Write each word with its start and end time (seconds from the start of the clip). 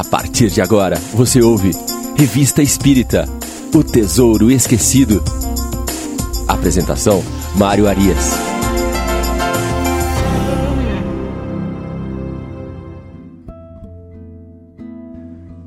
A 0.00 0.04
partir 0.04 0.48
de 0.48 0.62
agora, 0.62 0.96
você 1.12 1.42
ouve 1.42 1.72
Revista 2.16 2.62
Espírita 2.62 3.28
O 3.74 3.84
Tesouro 3.84 4.50
Esquecido. 4.50 5.22
Apresentação: 6.48 7.22
Mário 7.54 7.86
Arias. 7.86 8.32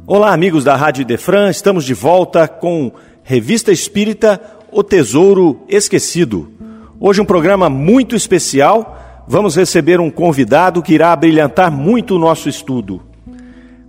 Olá, 0.07 0.33
amigos 0.33 0.63
da 0.63 0.75
Rádio 0.75 1.05
Defran, 1.05 1.51
estamos 1.51 1.85
de 1.85 1.93
volta 1.93 2.47
com 2.47 2.91
Revista 3.21 3.71
Espírita 3.71 4.41
O 4.71 4.83
Tesouro 4.83 5.63
Esquecido. 5.69 6.51
Hoje 6.99 7.21
um 7.21 7.25
programa 7.25 7.69
muito 7.69 8.15
especial. 8.15 9.23
Vamos 9.27 9.55
receber 9.55 9.99
um 9.99 10.09
convidado 10.09 10.81
que 10.81 10.95
irá 10.95 11.15
brilhantar 11.15 11.71
muito 11.71 12.15
o 12.15 12.19
nosso 12.19 12.49
estudo. 12.49 13.12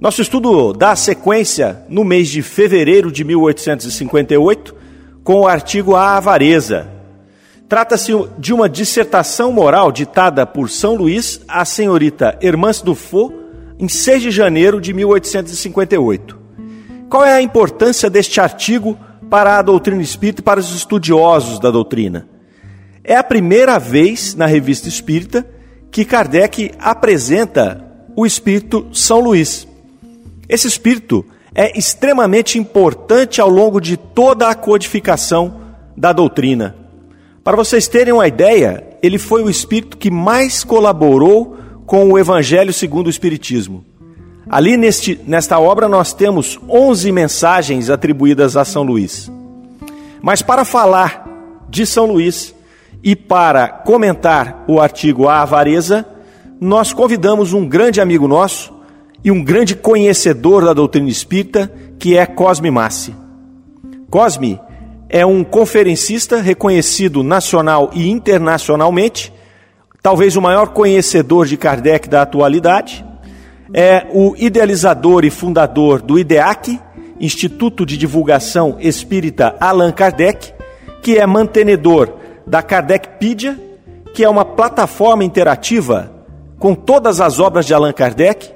Nosso 0.05 0.21
estudo 0.21 0.75
dá 0.75 0.95
sequência 0.95 1.83
no 1.89 2.05
mês 2.05 2.29
de 2.29 2.43
fevereiro 2.43 3.11
de 3.11 3.25
1858 3.25 4.75
com 5.25 5.41
o 5.41 5.49
artigo 5.49 5.97
A 5.97 6.19
Avareza. 6.19 6.91
Trata-se 7.67 8.13
de 8.39 8.53
uma 8.53 8.69
dissertação 8.69 9.51
moral 9.51 9.91
ditada 9.91 10.45
por 10.45 10.69
São 10.69 10.95
Luís 10.95 11.41
à 11.49 11.65
senhorita 11.65 12.39
Hermance 12.43 12.85
Dufaux 12.85 13.35
em 13.79 13.89
6 13.89 14.25
de 14.25 14.31
janeiro 14.31 14.79
de 14.79 14.93
1858. 14.93 16.39
Qual 17.09 17.25
é 17.25 17.33
a 17.33 17.41
importância 17.41 18.11
deste 18.11 18.43
artigo 18.43 18.99
para 19.31 19.59
a 19.59 19.63
doutrina 19.63 20.03
espírita 20.03 20.43
e 20.43 20.45
para 20.45 20.61
os 20.61 20.77
estudiosos 20.77 21.59
da 21.59 21.71
doutrina? 21.71 22.29
É 23.03 23.17
a 23.17 23.25
primeira 23.25 23.79
vez 23.79 24.35
na 24.35 24.45
revista 24.45 24.87
espírita 24.87 25.49
que 25.91 26.05
Kardec 26.05 26.73
apresenta 26.79 27.83
o 28.15 28.27
espírito 28.27 28.87
São 28.93 29.19
Luís. 29.19 29.67
Esse 30.49 30.67
espírito 30.67 31.25
é 31.55 31.79
extremamente 31.79 32.59
importante 32.59 33.41
ao 33.41 33.49
longo 33.49 33.81
de 33.81 33.97
toda 33.97 34.49
a 34.49 34.55
codificação 34.55 35.61
da 35.97 36.13
doutrina. 36.13 36.75
Para 37.43 37.57
vocês 37.57 37.87
terem 37.87 38.13
uma 38.13 38.27
ideia, 38.27 38.85
ele 39.03 39.19
foi 39.19 39.43
o 39.43 39.51
espírito 39.51 39.97
que 39.97 40.11
mais 40.11 40.65
colaborou 40.65 41.57
com 41.87 42.11
o 42.11 42.19
Evangelho 42.19 42.73
segundo 42.73 43.07
o 43.07 43.11
Espiritismo. 43.11 43.85
Ali 44.49 44.77
neste, 44.77 45.21
nesta 45.27 45.59
obra 45.59 45.89
nós 45.89 46.13
temos 46.13 46.59
11 46.69 47.13
mensagens 47.13 47.91
atribuídas 47.91 48.57
a 48.57 48.65
São 48.65 48.83
Luís. 48.83 49.31
Mas 50.23 50.43
para 50.43 50.65
falar 50.65 51.27
de 51.69 51.87
São 51.87 52.07
Luís, 52.07 52.55
e 53.05 53.15
para 53.15 53.69
comentar 53.69 54.65
o 54.67 54.81
artigo 54.81 55.29
A 55.29 55.43
Avareza, 55.43 56.07
nós 56.59 56.95
convidamos 56.95 57.53
um 57.53 57.69
grande 57.69 58.01
amigo 58.01 58.27
nosso 58.27 58.73
e 59.25 59.31
um 59.31 59.43
grande 59.43 59.75
conhecedor 59.75 60.65
da 60.65 60.75
doutrina 60.75 61.09
espírita, 61.09 61.73
que 61.99 62.17
é 62.17 62.27
Cosme 62.27 62.71
Massi. 62.71 63.15
Cosme 64.11 64.61
é 65.09 65.25
um 65.25 65.43
conferencista 65.43 66.41
reconhecido 66.41 67.23
nacional 67.23 67.91
e 67.95 68.11
internacionalmente, 68.11 69.33
talvez 70.03 70.37
o 70.37 70.43
maior 70.43 70.69
conhecedor 70.69 71.47
de 71.47 71.57
Kardec 71.57 72.09
da 72.09 72.23
atualidade, 72.23 73.05
é 73.73 74.07
o 74.13 74.35
idealizador 74.37 75.25
e 75.25 75.31
fundador 75.31 76.03
do 76.03 76.19
IDEAC, 76.19 76.79
Instituto 77.19 77.87
de 77.87 77.97
Divulgação 77.97 78.77
Espírita 78.79 79.57
Allan 79.59 79.91
Kardec, 79.91 80.53
que 81.03 81.17
é 81.17 81.27
mantenedor 81.27 82.13
da 82.47 82.63
Kardecpedia, 82.63 83.59
que 84.13 84.23
é 84.23 84.29
uma 84.29 84.45
plataforma 84.45 85.25
interativa 85.25 86.13
com 86.59 86.75
todas 86.75 87.21
as 87.21 87.41
obras 87.41 87.67
de 87.67 87.75
Allan 87.75 87.93
Kardec, 87.93 88.54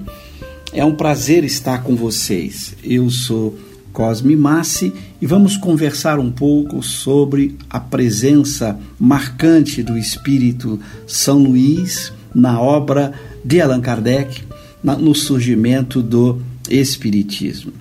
é 0.73 0.83
um 0.83 0.95
prazer 0.95 1.43
estar 1.43 1.83
com 1.83 1.95
vocês. 1.95 2.75
Eu 2.83 3.09
sou 3.09 3.57
Cosme 3.93 4.35
Massi 4.35 4.93
e 5.21 5.25
vamos 5.25 5.55
conversar 5.55 6.19
um 6.19 6.31
pouco 6.31 6.81
sobre 6.81 7.57
a 7.69 7.79
presença 7.79 8.79
marcante 8.99 9.83
do 9.83 9.97
espírito 9.97 10.79
São 11.05 11.37
Luís 11.37 12.13
na 12.33 12.59
obra 12.61 13.13
de 13.43 13.61
Allan 13.61 13.81
Kardec, 13.81 14.43
no 14.83 15.13
surgimento 15.13 16.01
do 16.01 16.41
Espiritismo. 16.69 17.73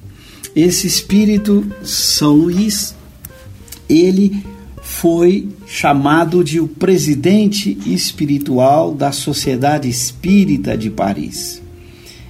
Esse 0.55 0.87
espírito, 0.87 1.65
São 1.83 2.35
Luís, 2.35 2.95
ele 3.89 4.45
foi 4.83 5.49
chamado 5.67 6.43
de 6.43 6.61
o 6.61 6.67
presidente 6.67 7.79
espiritual 7.87 8.93
da 8.93 9.13
Sociedade 9.13 9.89
Espírita 9.89 10.77
de 10.77 10.91
Paris. 10.91 11.63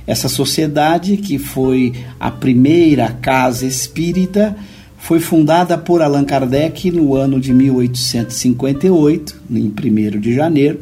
Essa 0.07 0.29
sociedade, 0.29 1.17
que 1.17 1.39
foi 1.39 1.93
a 2.19 2.31
primeira 2.31 3.09
casa 3.13 3.67
espírita, 3.67 4.57
foi 4.99 5.21
fundada 5.21 5.79
por 5.79 6.03
Allan 6.03 6.25
Kardec 6.25 6.91
no 6.91 7.15
ano 7.15 7.41
de 7.41 7.53
1858, 7.53 9.41
em 9.51 9.73
1 9.73 10.21
de 10.21 10.35
janeiro, 10.35 10.81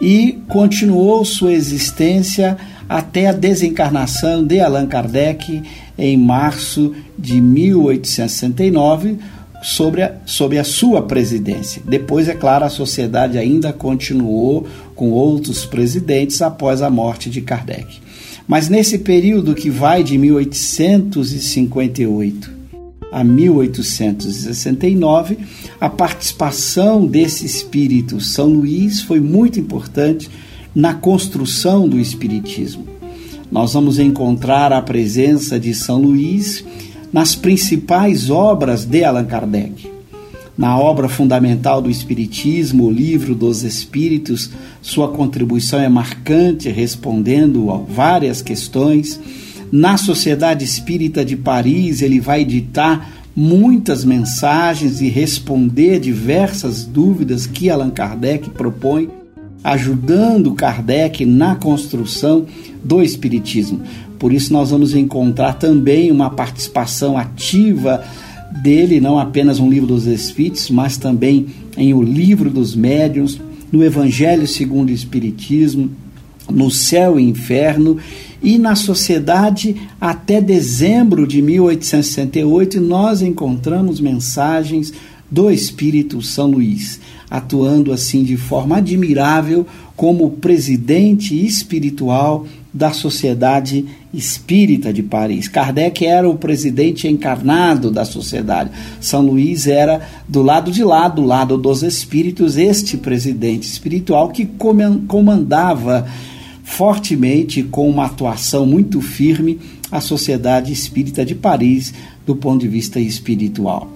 e 0.00 0.38
continuou 0.48 1.24
sua 1.24 1.52
existência 1.52 2.56
até 2.88 3.26
a 3.26 3.32
desencarnação 3.32 4.44
de 4.44 4.60
Allan 4.60 4.86
Kardec 4.86 5.62
em 5.98 6.16
março 6.16 6.94
de 7.18 7.40
1869, 7.40 9.18
sobre 9.62 10.02
a, 10.02 10.16
sobre 10.26 10.58
a 10.58 10.64
sua 10.64 11.02
presidência. 11.02 11.82
Depois, 11.84 12.28
é 12.28 12.34
claro, 12.34 12.64
a 12.64 12.70
sociedade 12.70 13.38
ainda 13.38 13.72
continuou 13.72 14.66
com 14.94 15.10
outros 15.10 15.64
presidentes 15.64 16.42
após 16.42 16.82
a 16.82 16.90
morte 16.90 17.30
de 17.30 17.40
Kardec. 17.40 18.00
Mas 18.46 18.68
nesse 18.68 18.98
período 18.98 19.54
que 19.54 19.70
vai 19.70 20.04
de 20.04 20.18
1858 20.18 22.55
a 23.12 23.22
1869, 23.24 25.38
a 25.80 25.88
participação 25.88 27.06
desse 27.06 27.46
espírito 27.46 28.20
São 28.20 28.48
Luís 28.48 29.00
foi 29.00 29.20
muito 29.20 29.60
importante 29.60 30.28
na 30.74 30.92
construção 30.94 31.88
do 31.88 31.98
espiritismo. 31.98 32.86
Nós 33.50 33.72
vamos 33.74 33.98
encontrar 33.98 34.72
a 34.72 34.80
presença 34.82 35.58
de 35.58 35.74
São 35.74 36.02
Luís 36.02 36.62
nas 37.12 37.34
principais 37.34 38.30
obras 38.30 38.84
de 38.84 39.02
Allan 39.04 39.24
Kardec 39.24 39.96
na 40.56 40.78
obra 40.78 41.08
fundamental 41.08 41.82
do 41.82 41.90
Espiritismo, 41.90 42.84
o 42.84 42.90
Livro 42.90 43.34
dos 43.34 43.62
Espíritos, 43.62 44.50
sua 44.80 45.08
contribuição 45.08 45.78
é 45.78 45.88
marcante, 45.88 46.70
respondendo 46.70 47.70
a 47.70 47.76
várias 47.76 48.40
questões. 48.40 49.20
Na 49.70 49.96
Sociedade 49.96 50.64
Espírita 50.64 51.24
de 51.24 51.36
Paris, 51.36 52.00
ele 52.02 52.20
vai 52.20 52.42
editar 52.42 53.10
muitas 53.34 54.04
mensagens 54.04 55.00
e 55.00 55.08
responder 55.08 56.00
diversas 56.00 56.84
dúvidas 56.84 57.46
que 57.46 57.68
Allan 57.68 57.90
Kardec 57.90 58.48
propõe, 58.50 59.10
ajudando 59.62 60.54
Kardec 60.54 61.26
na 61.26 61.54
construção 61.56 62.46
do 62.82 63.02
Espiritismo. 63.02 63.82
por 64.18 64.32
isso 64.32 64.52
nós 64.52 64.70
vamos 64.70 64.94
encontrar 64.94 65.54
também 65.54 66.10
uma 66.10 66.30
participação 66.30 67.18
ativa 67.18 68.02
dele, 68.62 69.00
não 69.00 69.18
apenas 69.18 69.58
no 69.58 69.68
livro 69.68 69.88
dos 69.88 70.06
Espíritos, 70.06 70.70
mas 70.70 70.96
também 70.96 71.46
em 71.76 71.92
O 71.92 72.02
Livro 72.02 72.48
dos 72.48 72.74
Médiuns, 72.74 73.38
no 73.70 73.84
Evangelho 73.84 74.46
segundo 74.46 74.88
o 74.88 74.92
Espiritismo, 74.92 75.90
no 76.50 76.70
Céu 76.70 77.18
e 77.18 77.22
Inferno 77.22 77.98
e 78.42 78.58
na 78.58 78.74
Sociedade 78.74 79.76
até 80.00 80.40
dezembro 80.40 81.26
de 81.26 81.40
1868 81.40 82.80
nós 82.80 83.22
encontramos 83.22 84.00
mensagens 84.00 84.92
do 85.30 85.50
Espírito 85.50 86.22
São 86.22 86.46
Luís, 86.46 87.00
atuando 87.28 87.92
assim 87.92 88.22
de 88.22 88.36
forma 88.36 88.76
admirável 88.76 89.66
como 89.96 90.30
presidente 90.30 91.44
espiritual 91.44 92.46
da 92.72 92.92
Sociedade 92.92 93.86
Espírita 94.12 94.92
de 94.92 95.02
Paris. 95.02 95.48
Kardec 95.48 96.04
era 96.04 96.28
o 96.28 96.36
presidente 96.36 97.08
encarnado 97.08 97.90
da 97.90 98.04
sociedade. 98.04 98.70
São 99.00 99.22
Luís 99.22 99.66
era 99.66 100.06
do 100.28 100.42
lado 100.42 100.70
de 100.70 100.84
lá, 100.84 101.08
do 101.08 101.22
lado 101.22 101.56
dos 101.56 101.82
espíritos, 101.82 102.58
este 102.58 102.98
presidente 102.98 103.66
espiritual 103.66 104.28
que 104.28 104.46
comandava 105.08 106.06
fortemente, 106.66 107.62
com 107.62 107.88
uma 107.88 108.04
atuação 108.06 108.66
muito 108.66 109.00
firme, 109.00 109.60
a 109.90 110.00
Sociedade 110.00 110.72
Espírita 110.72 111.24
de 111.24 111.34
Paris 111.34 111.94
do 112.26 112.34
ponto 112.34 112.60
de 112.60 112.68
vista 112.68 112.98
espiritual. 112.98 113.92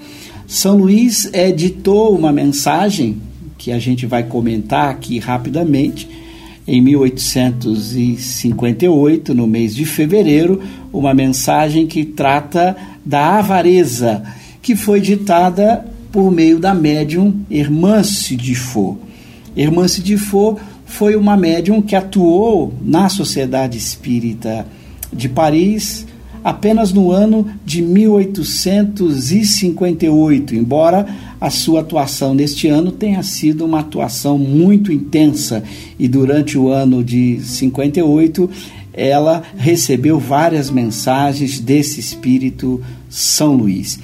São 0.47 0.77
Luís 0.77 1.29
editou 1.35 2.17
uma 2.17 2.31
mensagem 2.33 3.17
que 3.59 3.73
a 3.73 3.81
gente 3.81 4.07
vai 4.07 4.23
comentar 4.23 4.89
aqui 4.89 5.19
rapidamente 5.19 6.09
em 6.67 6.81
1858, 6.81 9.35
no 9.35 9.47
mês 9.49 9.75
de 9.75 9.85
fevereiro, 9.85 10.63
uma 10.93 11.13
mensagem 11.13 11.89
que 11.89 12.05
trata 12.05 12.77
da 13.05 13.41
avareza, 13.41 14.23
que 14.63 14.77
foi 14.77 15.01
ditada 15.01 15.85
por 16.13 16.31
meio 16.31 16.61
da 16.61 16.73
médium 16.73 17.35
Hermance 17.51 18.37
de 18.37 18.55
Faux. 18.55 18.97
Hermance 19.57 20.01
de 20.01 20.17
Faux 20.17 20.61
foi 20.91 21.17
uma 21.17 21.37
médium 21.37 21.81
que 21.81 21.95
atuou 21.95 22.75
na 22.83 23.09
Sociedade 23.09 23.79
Espírita 23.79 24.67
de 25.13 25.29
Paris 25.29 26.05
apenas 26.43 26.91
no 26.93 27.13
ano 27.13 27.47
de 27.65 27.81
1858, 27.81 30.53
embora 30.55 31.07
a 31.41 31.49
sua 31.49 31.79
atuação 31.81 32.35
neste 32.35 32.67
ano 32.67 32.91
tenha 32.91 33.23
sido 33.23 33.65
uma 33.65 33.79
atuação 33.81 34.37
muito 34.37 34.93
intensa 34.93 35.63
e 35.99 36.09
durante 36.09 36.59
o 36.59 36.69
ano 36.69 37.05
de 37.05 37.41
58 37.41 38.51
ela 38.93 39.45
recebeu 39.57 40.19
várias 40.19 40.71
mensagens 40.71 41.61
desse 41.61 42.01
espírito 42.01 42.83
São 43.09 43.55
Luís. 43.55 44.01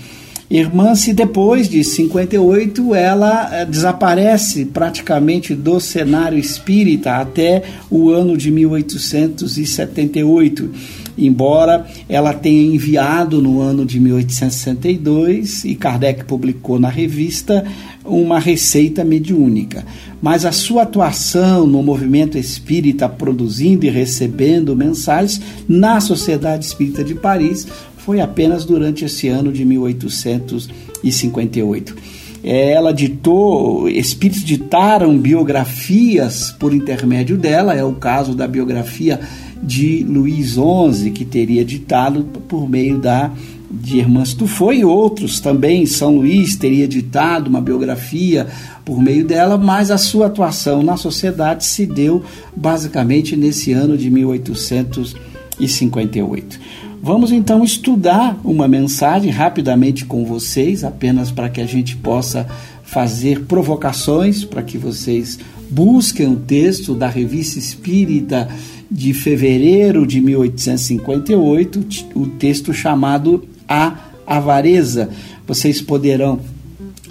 Irmã-se, 0.49 1.13
depois 1.13 1.69
de 1.69 1.83
58, 1.83 2.95
ela 2.95 3.53
eh, 3.53 3.65
desaparece 3.65 4.67
praticamente 4.67 5.57
do 5.57 5.81
cenário 5.81 6.39
espírita 6.39 7.17
até 7.17 7.65
o 7.91 8.11
ano 8.11 8.37
de 8.37 8.53
1878 8.53 10.71
embora 11.19 11.87
ela 12.09 12.35
tenha 12.35 12.75
enviado 12.75 13.41
no 13.41 13.61
ano 13.61 13.85
de 13.85 13.99
1862 13.99 15.65
e 15.65 15.75
Kardec 15.75 16.25
publicou 16.25 16.79
na 16.79 16.89
revista 16.89 17.65
uma 18.05 18.39
receita 18.39 19.05
mediúnica. 19.05 19.85
Mas 20.21 20.45
a 20.45 20.53
sua 20.53 20.83
atuação 20.83 21.67
no 21.67 21.83
movimento 21.83 22.39
espírita, 22.39 23.09
produzindo 23.09 23.87
e 23.87 23.91
recebendo 23.91 24.77
mensagens 24.77 25.41
na 25.69 26.01
Sociedade 26.01 26.65
Espírita 26.65 27.03
de 27.03 27.15
Paris, 27.15 27.67
foi 28.07 28.21
apenas 28.21 28.65
durante 28.65 29.05
esse 29.05 29.29
ano 29.29 29.53
de 29.53 29.65
1858 29.65 32.17
ela 32.49 32.93
ditou, 32.93 33.89
espíritos 33.89 34.45
ditaram 34.45 35.19
biografias 35.19 36.53
por 36.53 36.73
intermédio 36.73 37.37
dela, 37.37 37.75
é 37.75 37.83
o 37.83 37.95
caso 37.95 38.37
da 38.37 38.47
biografia 38.47 39.19
de 39.61 40.05
Luís 40.05 40.51
XI, 40.51 41.11
que 41.11 41.25
teria 41.25 41.65
ditado 41.65 42.23
por 42.47 42.71
meio 42.71 42.99
da 42.99 43.33
de 43.69 43.99
Irmãs 43.99 44.33
Tufo 44.33 44.73
e 44.73 44.85
outros 44.85 45.41
também. 45.41 45.87
São 45.87 46.19
Luís 46.19 46.55
teria 46.55 46.87
ditado 46.87 47.49
uma 47.49 47.61
biografia 47.61 48.47
por 48.85 49.03
meio 49.03 49.25
dela, 49.25 49.59
mas 49.59 49.91
a 49.91 49.99
sua 49.99 50.27
atuação 50.27 50.85
na 50.85 50.97
sociedade 50.97 51.65
se 51.65 51.85
deu 51.85 52.23
basicamente 52.55 53.35
nesse 53.35 53.73
ano 53.73 53.99
de 53.99 54.09
1858. 54.09 56.86
Vamos 57.03 57.31
então 57.31 57.63
estudar 57.63 58.39
uma 58.45 58.67
mensagem 58.67 59.31
rapidamente 59.31 60.05
com 60.05 60.25
vocês, 60.25 60.83
apenas 60.83 61.31
para 61.31 61.49
que 61.49 61.61
a 61.61 61.67
gente 61.67 61.97
possa 61.97 62.47
fazer 62.83 63.45
provocações, 63.45 64.45
para 64.45 64.63
que 64.63 64.79
vocês 64.79 65.39
busquem 65.71 66.27
o 66.27 66.37
texto 66.37 66.95
da 66.95 67.09
Revista 67.09 67.59
Espírita 67.59 68.49
de 68.91 69.13
fevereiro 69.13 70.07
de 70.07 70.21
1858, 70.21 71.85
o 72.15 72.27
texto 72.27 72.73
chamado 72.73 73.45
A 73.69 73.97
Avareza. 74.27 75.11
Vocês 75.47 75.81
poderão 75.81 76.41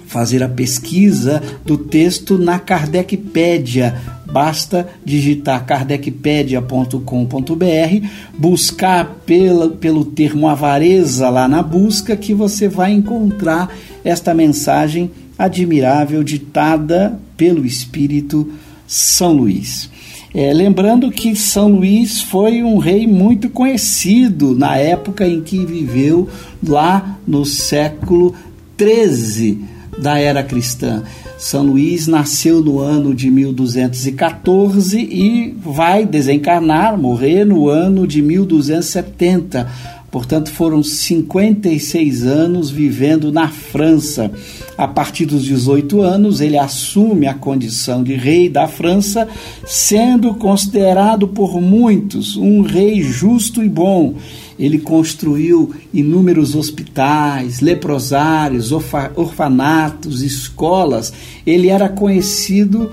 fazer 0.06 0.42
a 0.42 0.48
pesquisa 0.48 1.42
do 1.64 1.76
texto 1.76 2.38
na 2.38 2.58
Kardecpédia. 2.58 4.15
Basta 4.30 4.88
digitar 5.04 5.64
kardecpedia.com.br, 5.64 8.06
buscar 8.36 9.20
pela, 9.24 9.70
pelo 9.70 10.04
termo 10.04 10.48
avareza 10.48 11.28
lá 11.28 11.46
na 11.46 11.62
busca, 11.62 12.16
que 12.16 12.34
você 12.34 12.68
vai 12.68 12.92
encontrar 12.92 13.72
esta 14.04 14.34
mensagem 14.34 15.10
admirável 15.38 16.22
ditada 16.22 17.18
pelo 17.36 17.64
Espírito 17.64 18.50
São 18.86 19.32
Luís. 19.32 19.88
É, 20.34 20.52
lembrando 20.52 21.10
que 21.10 21.34
São 21.34 21.70
Luís 21.70 22.20
foi 22.20 22.62
um 22.62 22.76
rei 22.76 23.06
muito 23.06 23.48
conhecido 23.48 24.54
na 24.54 24.76
época 24.76 25.26
em 25.26 25.40
que 25.40 25.64
viveu 25.64 26.28
lá 26.62 27.18
no 27.26 27.46
século 27.46 28.34
13 28.76 29.76
da 29.98 30.18
era 30.18 30.42
cristã. 30.42 31.02
São 31.38 31.64
Luís 31.66 32.06
nasceu 32.06 32.62
no 32.62 32.78
ano 32.78 33.14
de 33.14 33.30
1214 33.30 34.98
e 34.98 35.54
vai 35.58 36.06
desencarnar, 36.06 36.98
morrer 36.98 37.44
no 37.44 37.68
ano 37.68 38.06
de 38.06 38.22
1270 38.22 39.95
Portanto, 40.10 40.50
foram 40.50 40.82
56 40.82 42.24
anos 42.24 42.70
vivendo 42.70 43.32
na 43.32 43.48
França. 43.48 44.30
A 44.78 44.86
partir 44.86 45.26
dos 45.26 45.44
18 45.44 46.00
anos, 46.00 46.40
ele 46.40 46.58
assume 46.58 47.26
a 47.26 47.34
condição 47.34 48.02
de 48.02 48.14
rei 48.14 48.48
da 48.48 48.68
França, 48.68 49.26
sendo 49.66 50.34
considerado 50.34 51.26
por 51.26 51.60
muitos 51.60 52.36
um 52.36 52.62
rei 52.62 53.02
justo 53.02 53.62
e 53.62 53.68
bom. 53.68 54.14
Ele 54.58 54.78
construiu 54.78 55.74
inúmeros 55.92 56.54
hospitais, 56.54 57.60
leprosários, 57.60 58.72
orfanatos, 58.72 60.22
escolas. 60.22 61.12
Ele 61.46 61.68
era 61.68 61.88
conhecido 61.88 62.90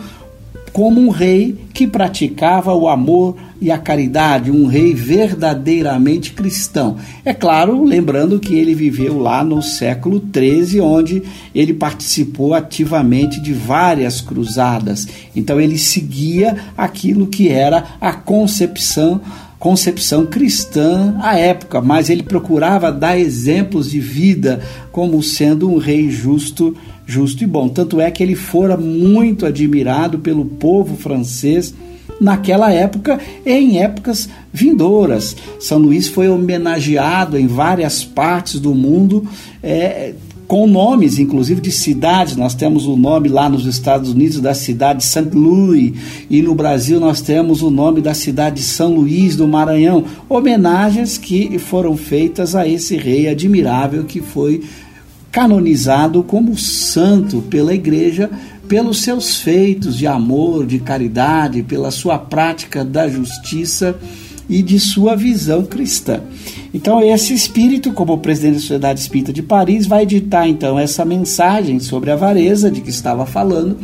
como 0.73 0.99
um 0.99 1.09
rei 1.09 1.55
que 1.71 1.85
praticava 1.85 2.73
o 2.73 2.89
amor 2.89 3.37
e 3.61 3.71
a 3.71 3.77
caridade, 3.77 4.51
um 4.51 4.65
rei 4.65 4.93
verdadeiramente 4.93 6.33
cristão. 6.33 6.97
É 7.23 7.31
claro, 7.31 7.83
lembrando 7.83 8.39
que 8.39 8.55
ele 8.55 8.73
viveu 8.73 9.19
lá 9.19 9.43
no 9.43 9.61
século 9.61 10.21
XIII, 10.35 10.81
onde 10.81 11.23
ele 11.53 11.73
participou 11.73 12.55
ativamente 12.55 13.39
de 13.39 13.53
várias 13.53 14.19
cruzadas. 14.19 15.07
Então 15.35 15.61
ele 15.61 15.77
seguia 15.77 16.57
aquilo 16.75 17.27
que 17.27 17.47
era 17.47 17.85
a 18.01 18.11
concepção 18.11 19.21
concepção 19.63 20.25
cristã 20.25 21.15
à 21.21 21.39
época, 21.39 21.79
mas 21.79 22.09
ele 22.09 22.21
procurava 22.21 22.91
dar 22.91 23.17
exemplos 23.17 23.91
de 23.91 23.97
vida 23.97 24.59
como 24.91 25.23
sendo 25.23 25.71
um 25.71 25.77
rei 25.77 26.09
justo, 26.11 26.75
justo 27.05 27.43
e 27.43 27.47
bom. 27.47 27.69
Tanto 27.69 27.99
é 27.99 28.09
que 28.11 28.23
ele 28.23 28.35
fora 28.35 28.77
muito 28.77 29.45
admirado 29.45 30.19
pelo 30.19 30.45
povo 30.45 30.95
francês 30.95 31.73
naquela 32.19 32.71
época 32.71 33.19
e 33.45 33.51
em 33.51 33.79
épocas 33.81 34.29
vindouras. 34.51 35.35
São 35.59 35.79
Luís 35.79 36.07
foi 36.07 36.29
homenageado 36.29 37.37
em 37.37 37.47
várias 37.47 38.03
partes 38.03 38.59
do 38.59 38.73
mundo. 38.73 39.27
É, 39.61 40.13
com 40.47 40.67
nomes, 40.67 41.19
inclusive, 41.19 41.61
de 41.61 41.71
cidades. 41.71 42.35
Nós 42.35 42.53
temos 42.53 42.85
o 42.85 42.95
nome 42.95 43.29
lá 43.29 43.49
nos 43.49 43.65
Estados 43.65 44.11
Unidos 44.11 44.39
da 44.39 44.53
cidade 44.53 44.99
de 44.99 45.05
St. 45.05 45.29
Louis, 45.33 45.93
e 46.29 46.41
no 46.41 46.53
Brasil 46.53 46.99
nós 46.99 47.21
temos 47.21 47.61
o 47.61 47.71
nome 47.71 48.01
da 48.01 48.13
cidade 48.13 48.57
de 48.57 48.61
São 48.61 48.93
Luís 48.93 49.35
do 49.35 49.47
Maranhão. 49.47 50.03
Homenagens 50.29 51.17
que 51.17 51.57
foram 51.57 51.95
feitas 51.97 52.55
a 52.55 52.67
esse 52.67 52.97
rei 52.97 53.27
admirável 53.27 54.03
que 54.03 54.21
foi 54.21 54.61
canonizado 55.33 56.23
como 56.23 56.55
santo 56.55 57.41
pela 57.49 57.73
igreja 57.73 58.29
pelos 58.67 59.01
seus 59.01 59.37
feitos 59.37 59.97
de 59.97 60.07
amor, 60.07 60.65
de 60.65 60.79
caridade, 60.79 61.63
pela 61.63 61.91
sua 61.91 62.17
prática 62.17 62.85
da 62.85 63.09
justiça 63.09 63.95
e 64.47 64.61
de 64.61 64.79
sua 64.79 65.15
visão 65.15 65.65
cristã. 65.65 66.21
Então, 66.73 67.01
esse 67.01 67.33
espírito, 67.33 67.91
como 67.93 68.17
presidente 68.19 68.55
da 68.55 68.59
Sociedade 68.61 68.99
Espírita 68.99 69.33
de 69.33 69.41
Paris, 69.41 69.85
vai 69.85 70.03
editar 70.03 70.47
então 70.47 70.77
essa 70.79 71.03
mensagem 71.03 71.79
sobre 71.79 72.11
a 72.11 72.13
avareza 72.13 72.69
de 72.71 72.81
que 72.81 72.89
estava 72.89 73.25
falando 73.25 73.77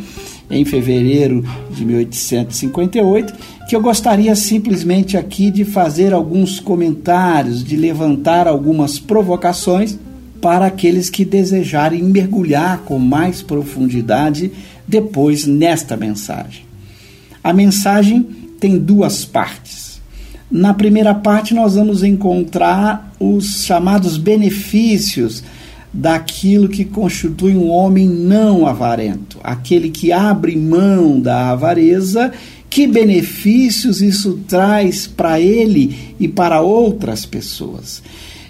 em 0.50 0.64
fevereiro 0.64 1.44
de 1.70 1.84
1858, 1.84 3.34
que 3.68 3.76
eu 3.76 3.80
gostaria 3.80 4.34
simplesmente 4.34 5.16
aqui 5.16 5.50
de 5.50 5.64
fazer 5.64 6.12
alguns 6.12 6.58
comentários, 6.58 7.62
de 7.62 7.76
levantar 7.76 8.48
algumas 8.48 8.98
provocações 8.98 9.98
para 10.40 10.66
aqueles 10.66 11.10
que 11.10 11.24
desejarem 11.24 12.02
mergulhar 12.02 12.78
com 12.84 12.98
mais 12.98 13.42
profundidade 13.42 14.50
depois 14.86 15.46
nesta 15.46 15.96
mensagem. 15.96 16.64
A 17.42 17.52
mensagem 17.52 18.22
tem 18.58 18.78
duas 18.78 19.24
partes. 19.24 20.00
Na 20.50 20.74
primeira 20.74 21.14
parte, 21.14 21.54
nós 21.54 21.74
vamos 21.74 22.02
encontrar 22.02 23.14
os 23.20 23.64
chamados 23.64 24.16
benefícios 24.16 25.42
daquilo 25.92 26.68
que 26.68 26.84
constitui 26.84 27.56
um 27.56 27.68
homem 27.68 28.08
não 28.08 28.66
avarento, 28.66 29.38
aquele 29.42 29.90
que 29.90 30.12
abre 30.12 30.56
mão 30.56 31.20
da 31.20 31.50
avareza. 31.50 32.32
Que 32.68 32.86
benefícios 32.86 34.00
isso 34.00 34.38
traz 34.46 35.04
para 35.04 35.40
ele 35.40 36.14
e 36.20 36.28
para 36.28 36.60
outras 36.60 37.26
pessoas? 37.26 38.00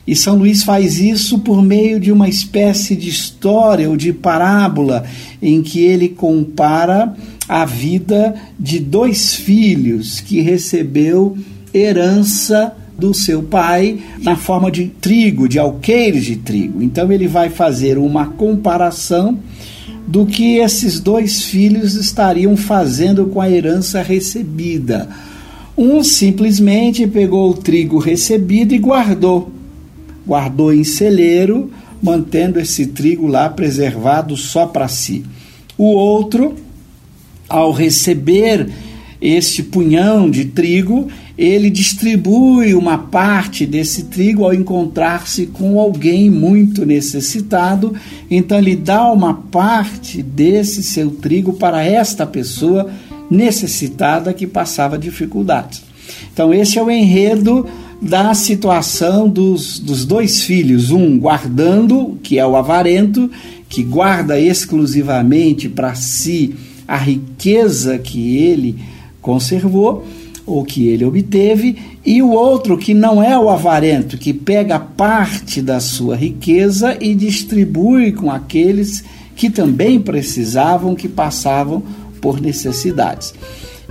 E 0.07 0.17
São 0.17 0.37
Luís 0.37 0.63
faz 0.63 0.99
isso 0.99 1.39
por 1.41 1.63
meio 1.63 2.01
de 2.01 2.11
uma 2.11 2.29
espécie 2.29 2.97
de 2.97 3.09
história 3.09 3.89
ou 3.89 3.97
de 3.97 4.13
parábola 4.13 5.05
em 5.41 5.63
que 5.63 5.81
ele 5.81 6.09
compara 6.09 7.15
a 7.49 7.65
vida 7.65 8.35
de 8.59 8.79
dois 8.79 9.35
filhos 9.35 10.21
que 10.21 10.41
recebeu 10.41 11.37
herança 11.73 12.75
do 12.97 13.15
seu 13.15 13.43
pai 13.43 13.99
na 14.21 14.37
forma 14.37 14.71
de 14.71 14.87
trigo, 14.87 15.49
de 15.49 15.59
alqueires 15.59 16.25
de 16.25 16.37
trigo. 16.37 16.83
Então 16.83 17.11
ele 17.11 17.27
vai 17.27 17.49
fazer 17.49 17.97
uma 17.97 18.27
comparação 18.27 19.39
do 20.07 20.27
que 20.27 20.57
esses 20.57 21.01
dois 21.01 21.45
filhos 21.45 21.95
estariam 21.95 22.57
fazendo 22.57 23.27
com 23.27 23.41
a 23.41 23.51
herança 23.51 24.03
recebida. 24.03 25.09
Um 25.77 26.03
simplesmente 26.03 27.07
pegou 27.07 27.51
o 27.51 27.55
trigo 27.55 27.99
recebido 27.99 28.75
e 28.75 28.79
guardou. 28.79 29.51
Guardou 30.31 30.73
em 30.73 30.85
celeiro, 30.85 31.73
mantendo 32.01 32.61
esse 32.61 32.87
trigo 32.87 33.27
lá 33.27 33.49
preservado 33.49 34.37
só 34.37 34.65
para 34.65 34.87
si. 34.87 35.25
O 35.77 35.87
outro, 35.87 36.55
ao 37.49 37.73
receber 37.73 38.69
este 39.21 39.61
punhão 39.61 40.31
de 40.31 40.45
trigo, 40.45 41.09
ele 41.37 41.69
distribui 41.69 42.75
uma 42.75 42.97
parte 42.97 43.67
desse 43.67 44.05
trigo 44.05 44.45
ao 44.45 44.55
encontrar-se 44.55 45.47
com 45.47 45.81
alguém 45.81 46.31
muito 46.31 46.87
necessitado, 46.87 47.93
então 48.31 48.57
ele 48.57 48.77
dá 48.77 49.11
uma 49.11 49.35
parte 49.35 50.23
desse 50.23 50.81
seu 50.85 51.11
trigo 51.11 51.55
para 51.55 51.83
esta 51.83 52.25
pessoa 52.25 52.89
necessitada 53.29 54.33
que 54.33 54.47
passava 54.47 54.97
dificuldades. 54.97 55.83
Então, 56.33 56.55
esse 56.55 56.79
é 56.79 56.83
o 56.83 56.89
enredo 56.89 57.67
da 58.01 58.33
situação 58.35 59.29
dos, 59.29 59.79
dos 59.79 60.05
dois 60.05 60.43
filhos: 60.43 60.91
um 60.91 61.19
guardando, 61.19 62.19
que 62.23 62.39
é 62.39 62.47
o 62.47 62.57
avarento, 62.57 63.31
que 63.69 63.83
guarda 63.83 64.39
exclusivamente 64.39 65.69
para 65.69 65.95
si 65.95 66.55
a 66.89 66.97
riqueza 66.97 67.99
que 67.99 68.37
ele 68.37 68.77
conservou, 69.21 70.05
ou 70.47 70.65
que 70.65 70.89
ele 70.89 71.05
obteve, 71.05 71.77
e 72.05 72.23
o 72.23 72.31
outro 72.31 72.77
que 72.77 72.95
não 72.95 73.23
é 73.23 73.39
o 73.39 73.49
avarento, 73.49 74.19
que 74.19 74.33
pega 74.33 74.81
parte 74.81 75.63
da 75.63 75.79
sua 75.79 76.17
riqueza 76.17 76.97
e 77.01 77.15
distribui 77.15 78.13
com 78.13 78.31
aqueles 78.31 79.05
que 79.37 79.49
também 79.49 80.01
precisavam, 80.01 80.95
que 80.95 81.09
passavam 81.09 81.83
por 82.21 82.41
necessidades. 82.41 83.33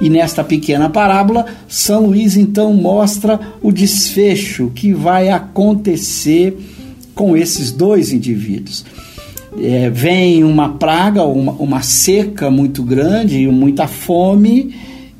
E 0.01 0.09
nesta 0.09 0.43
pequena 0.43 0.89
parábola, 0.89 1.45
São 1.67 2.07
Luís 2.07 2.37
então 2.37 2.73
mostra 2.73 3.39
o 3.61 3.71
desfecho 3.71 4.71
que 4.73 4.93
vai 4.93 5.29
acontecer 5.29 6.57
com 7.13 7.35
esses 7.35 7.71
dois 7.71 8.13
indivíduos. 8.13 8.85
É, 9.61 9.89
vem 9.89 10.43
uma 10.43 10.69
praga, 10.69 11.23
uma, 11.23 11.51
uma 11.53 11.81
seca 11.81 12.49
muito 12.49 12.81
grande, 12.81 13.47
muita 13.47 13.87
fome, 13.87 14.73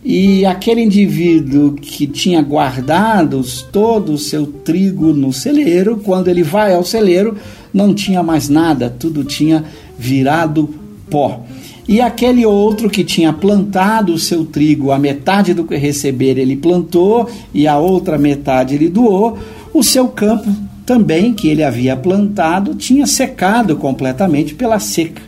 e 0.04 0.46
aquele 0.46 0.82
indivíduo 0.82 1.74
que 1.74 2.08
tinha 2.08 2.42
guardado 2.42 3.44
todo 3.72 4.14
o 4.14 4.18
seu 4.18 4.48
trigo 4.48 5.12
no 5.12 5.34
celeiro, 5.34 5.98
quando 5.98 6.30
ele 6.30 6.42
vai 6.42 6.74
ao 6.74 6.86
celeiro, 6.86 7.36
não 7.74 7.94
tinha 7.94 8.24
mais 8.24 8.48
nada, 8.48 8.90
tudo 8.90 9.26
tinha 9.26 9.66
virado 9.98 10.74
pó. 11.10 11.44
E 11.90 12.00
aquele 12.02 12.46
outro 12.46 12.88
que 12.88 13.04
tinha 13.04 13.34
plantado 13.34 14.14
o 14.14 14.20
seu 14.20 14.46
trigo, 14.46 14.92
a 14.92 15.00
metade 15.00 15.56
do 15.56 15.64
que 15.64 15.76
receber 15.76 16.38
ele 16.38 16.56
plantou 16.56 17.28
e 17.52 17.68
a 17.68 17.80
outra 17.80 18.16
metade 18.16 18.76
ele 18.76 18.88
doou, 18.88 19.40
o 19.74 19.82
seu 19.82 20.08
campo 20.08 20.56
também, 20.86 21.34
que 21.34 21.48
ele 21.48 21.64
havia 21.64 21.98
plantado, 21.98 22.76
tinha 22.76 23.08
secado 23.08 23.76
completamente 23.76 24.54
pela 24.54 24.78
seca. 24.78 25.24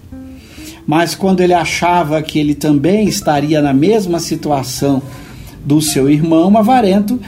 Mas 0.85 1.15
quando 1.15 1.41
ele 1.41 1.55
achava 1.55 2.21
que 2.21 2.37
ele 2.37 2.53
também 2.53 3.07
estaria 3.07 3.59
na 3.59 3.73
mesma 3.73 4.19
situação 4.19 5.01
do 5.65 5.81
seu 5.81 6.07
irmão 6.07 6.55
avarento, 6.55 7.19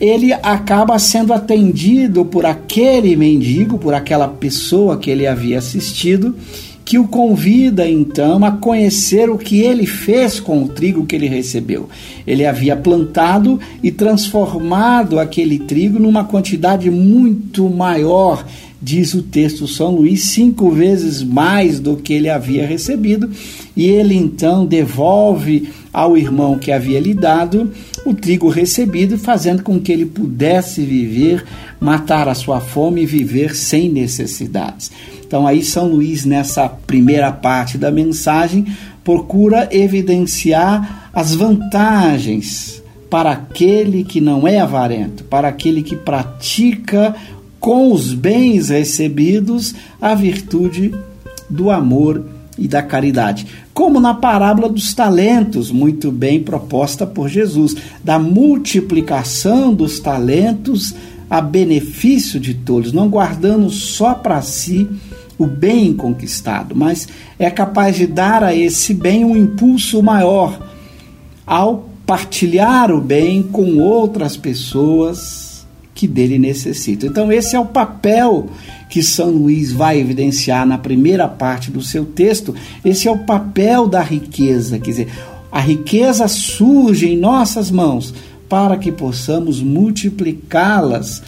ele 0.00 0.32
acaba 0.32 0.98
sendo 0.98 1.34
atendido 1.34 2.24
por 2.24 2.46
aquele 2.46 3.16
mendigo, 3.16 3.76
por 3.76 3.92
aquela 3.92 4.28
pessoa 4.28 4.96
que 4.96 5.10
ele 5.10 5.26
havia 5.26 5.58
assistido, 5.58 6.34
que 6.84 6.98
o 6.98 7.06
convida 7.06 7.88
então 7.88 8.44
a 8.44 8.52
conhecer 8.52 9.30
o 9.30 9.38
que 9.38 9.60
ele 9.60 9.86
fez 9.86 10.40
com 10.40 10.62
o 10.62 10.68
trigo 10.68 11.06
que 11.06 11.16
ele 11.16 11.28
recebeu. 11.28 11.88
Ele 12.26 12.44
havia 12.44 12.76
plantado 12.76 13.58
e 13.82 13.90
transformado 13.90 15.18
aquele 15.18 15.58
trigo 15.58 15.98
numa 15.98 16.24
quantidade 16.24 16.90
muito 16.90 17.68
maior 17.68 18.44
diz 18.82 19.14
o 19.14 19.22
texto 19.22 19.68
São 19.68 19.94
Luís, 19.94 20.24
cinco 20.24 20.68
vezes 20.68 21.22
mais 21.22 21.78
do 21.78 21.96
que 21.96 22.12
ele 22.12 22.28
havia 22.28 22.66
recebido, 22.66 23.30
e 23.76 23.86
ele 23.86 24.16
então 24.16 24.66
devolve 24.66 25.70
ao 25.92 26.16
irmão 26.16 26.58
que 26.58 26.72
havia 26.72 26.98
lhe 26.98 27.12
dado 27.12 27.70
o 28.06 28.14
trigo 28.14 28.48
recebido, 28.48 29.18
fazendo 29.18 29.62
com 29.62 29.78
que 29.78 29.92
ele 29.92 30.06
pudesse 30.06 30.82
viver, 30.82 31.44
matar 31.78 32.28
a 32.28 32.34
sua 32.34 32.60
fome 32.60 33.02
e 33.02 33.06
viver 33.06 33.54
sem 33.54 33.88
necessidades. 33.90 34.90
Então, 35.24 35.46
aí, 35.46 35.62
São 35.62 35.88
Luís, 35.88 36.24
nessa 36.24 36.68
primeira 36.68 37.30
parte 37.30 37.76
da 37.76 37.90
mensagem, 37.90 38.66
procura 39.04 39.68
evidenciar 39.70 41.10
as 41.12 41.34
vantagens 41.34 42.82
para 43.10 43.32
aquele 43.32 44.04
que 44.04 44.20
não 44.20 44.48
é 44.48 44.58
avarento, 44.58 45.24
para 45.24 45.48
aquele 45.48 45.82
que 45.82 45.96
pratica 45.96 47.14
com 47.60 47.92
os 47.92 48.12
bens 48.14 48.70
recebidos 48.70 49.74
a 50.00 50.14
virtude 50.14 50.94
do 51.48 51.70
amor 51.70 52.24
e 52.58 52.68
da 52.68 52.82
caridade. 52.82 53.46
Como 53.72 54.00
na 54.00 54.14
parábola 54.14 54.68
dos 54.68 54.94
talentos, 54.94 55.70
muito 55.70 56.10
bem 56.10 56.42
proposta 56.42 57.06
por 57.06 57.28
Jesus, 57.28 57.74
da 58.04 58.18
multiplicação 58.18 59.72
dos 59.72 59.98
talentos 60.00 60.94
a 61.30 61.40
benefício 61.40 62.38
de 62.38 62.52
todos, 62.52 62.92
não 62.92 63.08
guardando 63.08 63.70
só 63.70 64.12
para 64.12 64.42
si 64.42 64.88
o 65.38 65.46
bem 65.46 65.94
conquistado, 65.94 66.76
mas 66.76 67.08
é 67.38 67.50
capaz 67.50 67.96
de 67.96 68.06
dar 68.06 68.44
a 68.44 68.54
esse 68.54 68.92
bem 68.92 69.24
um 69.24 69.36
impulso 69.36 70.02
maior 70.02 70.68
ao 71.46 71.88
partilhar 72.06 72.90
o 72.90 73.00
bem 73.00 73.42
com 73.42 73.78
outras 73.78 74.36
pessoas 74.36 75.51
que 76.02 76.08
dele 76.08 76.36
necessita. 76.36 77.06
Então, 77.06 77.30
esse 77.30 77.54
é 77.54 77.60
o 77.60 77.64
papel 77.64 78.48
que 78.90 79.04
São 79.04 79.30
Luís 79.30 79.70
vai 79.70 80.00
evidenciar 80.00 80.66
na 80.66 80.76
primeira 80.76 81.28
parte 81.28 81.70
do 81.70 81.80
seu 81.80 82.04
texto. 82.04 82.52
Esse 82.84 83.06
é 83.06 83.10
o 83.12 83.18
papel 83.18 83.86
da 83.86 84.02
riqueza, 84.02 84.80
quer 84.80 84.90
dizer, 84.90 85.08
a 85.52 85.60
riqueza 85.60 86.26
surge 86.26 87.08
em 87.08 87.16
nossas 87.16 87.70
mãos 87.70 88.12
para 88.48 88.76
que 88.76 88.90
possamos 88.90 89.62
multiplicá-las, 89.62 91.22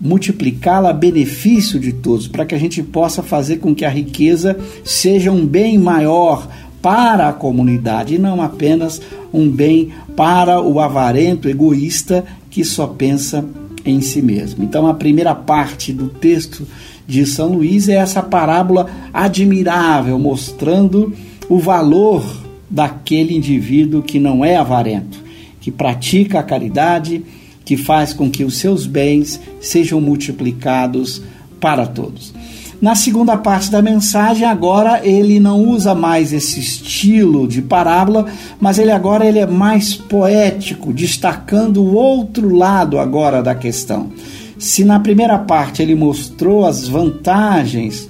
multiplicá-la 0.00 0.90
a 0.90 0.92
benefício 0.92 1.80
de 1.80 1.92
todos, 1.92 2.28
para 2.28 2.46
que 2.46 2.54
a 2.54 2.58
gente 2.58 2.84
possa 2.84 3.24
fazer 3.24 3.56
com 3.56 3.74
que 3.74 3.84
a 3.84 3.90
riqueza 3.90 4.56
seja 4.84 5.32
um 5.32 5.44
bem 5.44 5.76
maior 5.76 6.48
para 6.80 7.28
a 7.28 7.32
comunidade 7.32 8.14
e 8.14 8.18
não 8.18 8.40
apenas 8.40 9.02
um 9.34 9.50
bem 9.50 9.90
para 10.16 10.62
o 10.62 10.78
avarento 10.78 11.48
egoísta 11.48 12.24
que 12.48 12.64
só 12.64 12.86
pensa 12.86 13.44
em 13.84 14.00
si 14.00 14.20
mesmo. 14.22 14.64
Então, 14.64 14.86
a 14.86 14.94
primeira 14.94 15.34
parte 15.34 15.92
do 15.92 16.08
texto 16.08 16.66
de 17.06 17.26
São 17.26 17.54
Luís 17.54 17.88
é 17.88 17.94
essa 17.94 18.22
parábola 18.22 18.88
admirável, 19.12 20.18
mostrando 20.18 21.12
o 21.48 21.58
valor 21.58 22.24
daquele 22.68 23.36
indivíduo 23.36 24.02
que 24.02 24.20
não 24.20 24.44
é 24.44 24.56
avarento, 24.56 25.18
que 25.60 25.70
pratica 25.70 26.38
a 26.38 26.42
caridade, 26.42 27.22
que 27.64 27.76
faz 27.76 28.12
com 28.12 28.30
que 28.30 28.44
os 28.44 28.56
seus 28.56 28.86
bens 28.86 29.40
sejam 29.60 30.00
multiplicados 30.00 31.22
para 31.60 31.86
todos. 31.86 32.32
Na 32.80 32.94
segunda 32.94 33.36
parte 33.36 33.70
da 33.70 33.82
mensagem, 33.82 34.46
agora 34.46 35.06
ele 35.06 35.38
não 35.38 35.68
usa 35.68 35.94
mais 35.94 36.32
esse 36.32 36.58
estilo 36.60 37.46
de 37.46 37.60
parábola, 37.60 38.26
mas 38.58 38.78
ele 38.78 38.90
agora 38.90 39.26
ele 39.26 39.38
é 39.38 39.46
mais 39.46 39.94
poético, 39.94 40.90
destacando 40.90 41.82
o 41.82 41.94
outro 41.94 42.54
lado 42.54 42.98
agora 42.98 43.42
da 43.42 43.54
questão. 43.54 44.10
Se 44.58 44.82
na 44.82 44.98
primeira 44.98 45.38
parte 45.38 45.82
ele 45.82 45.94
mostrou 45.94 46.64
as 46.64 46.88
vantagens 46.88 48.08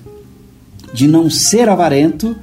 de 0.94 1.08
não 1.08 1.28
ser 1.28 1.68
avarento, 1.68 2.36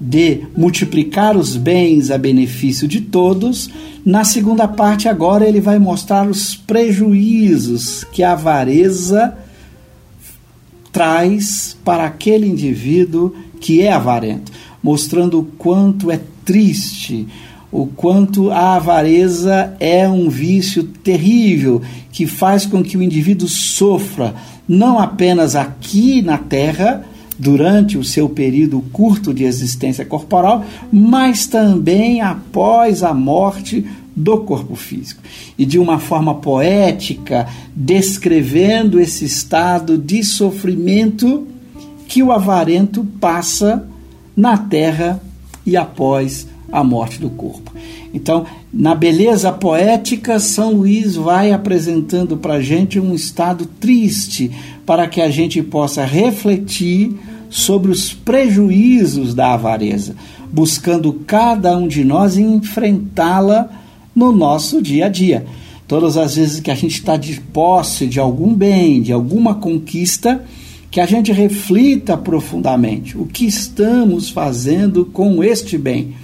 de 0.00 0.42
multiplicar 0.56 1.36
os 1.36 1.56
bens 1.56 2.08
a 2.12 2.18
benefício 2.18 2.86
de 2.86 3.00
todos, 3.00 3.68
na 4.06 4.22
segunda 4.22 4.68
parte 4.68 5.08
agora 5.08 5.44
ele 5.44 5.60
vai 5.60 5.80
mostrar 5.80 6.28
os 6.28 6.54
prejuízos 6.54 8.04
que 8.12 8.22
a 8.22 8.32
avareza 8.32 9.36
traz 10.98 11.76
para 11.84 12.06
aquele 12.06 12.48
indivíduo 12.48 13.32
que 13.60 13.82
é 13.82 13.92
avarento, 13.92 14.50
mostrando 14.82 15.38
o 15.38 15.44
quanto 15.44 16.10
é 16.10 16.18
triste, 16.44 17.28
o 17.70 17.86
quanto 17.86 18.50
a 18.50 18.74
avareza 18.74 19.76
é 19.78 20.08
um 20.08 20.28
vício 20.28 20.82
terrível 20.82 21.80
que 22.10 22.26
faz 22.26 22.66
com 22.66 22.82
que 22.82 22.96
o 22.96 23.02
indivíduo 23.02 23.46
sofra, 23.46 24.34
não 24.66 24.98
apenas 24.98 25.54
aqui 25.54 26.20
na 26.20 26.36
terra, 26.36 27.04
durante 27.38 27.96
o 27.96 28.02
seu 28.02 28.28
período 28.28 28.80
curto 28.92 29.32
de 29.32 29.44
existência 29.44 30.04
corporal, 30.04 30.64
mas 30.90 31.46
também 31.46 32.20
após 32.20 33.04
a 33.04 33.14
morte 33.14 33.86
do 34.18 34.38
corpo 34.38 34.74
físico. 34.74 35.22
E 35.56 35.64
de 35.64 35.78
uma 35.78 36.00
forma 36.00 36.34
poética, 36.34 37.46
descrevendo 37.74 38.98
esse 38.98 39.24
estado 39.24 39.96
de 39.96 40.24
sofrimento 40.24 41.46
que 42.08 42.22
o 42.22 42.32
avarento 42.32 43.04
passa 43.20 43.86
na 44.36 44.58
terra 44.58 45.22
e 45.64 45.76
após 45.76 46.48
a 46.70 46.82
morte 46.82 47.20
do 47.20 47.30
corpo. 47.30 47.72
Então, 48.12 48.44
na 48.72 48.94
beleza 48.94 49.52
poética, 49.52 50.40
São 50.40 50.72
Luís 50.72 51.14
vai 51.14 51.52
apresentando 51.52 52.36
para 52.36 52.54
a 52.54 52.60
gente 52.60 52.98
um 52.98 53.14
estado 53.14 53.66
triste, 53.66 54.50
para 54.84 55.06
que 55.06 55.20
a 55.20 55.30
gente 55.30 55.62
possa 55.62 56.04
refletir 56.04 57.14
sobre 57.48 57.90
os 57.90 58.12
prejuízos 58.12 59.34
da 59.34 59.54
avareza, 59.54 60.14
buscando 60.52 61.12
cada 61.26 61.76
um 61.76 61.86
de 61.86 62.04
nós 62.04 62.36
enfrentá-la 62.36 63.70
no 64.18 64.32
nosso 64.32 64.82
dia 64.82 65.06
a 65.06 65.08
dia. 65.08 65.46
Todas 65.86 66.16
as 66.16 66.34
vezes 66.34 66.58
que 66.58 66.72
a 66.72 66.74
gente 66.74 66.94
está 66.94 67.16
de 67.16 67.40
posse 67.40 68.06
de 68.06 68.18
algum 68.18 68.52
bem, 68.52 69.00
de 69.00 69.12
alguma 69.12 69.54
conquista, 69.54 70.44
que 70.90 71.00
a 71.00 71.06
gente 71.06 71.30
reflita 71.30 72.16
profundamente 72.16 73.16
o 73.16 73.24
que 73.24 73.46
estamos 73.46 74.28
fazendo 74.28 75.04
com 75.04 75.44
este 75.44 75.78
bem, 75.78 76.14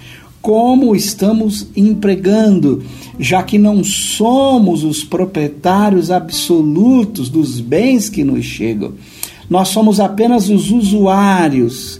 como 0.41 0.93
estamos 0.93 1.67
empregando, 1.75 2.83
já 3.17 3.41
que 3.41 3.57
não 3.57 3.81
somos 3.83 4.83
os 4.83 5.03
proprietários 5.03 6.11
absolutos 6.11 7.29
dos 7.29 7.61
bens 7.61 8.09
que 8.09 8.25
nos 8.25 8.43
chegam. 8.43 8.93
Nós 9.49 9.69
somos 9.69 10.01
apenas 10.01 10.49
os 10.49 10.69
usuários. 10.69 11.99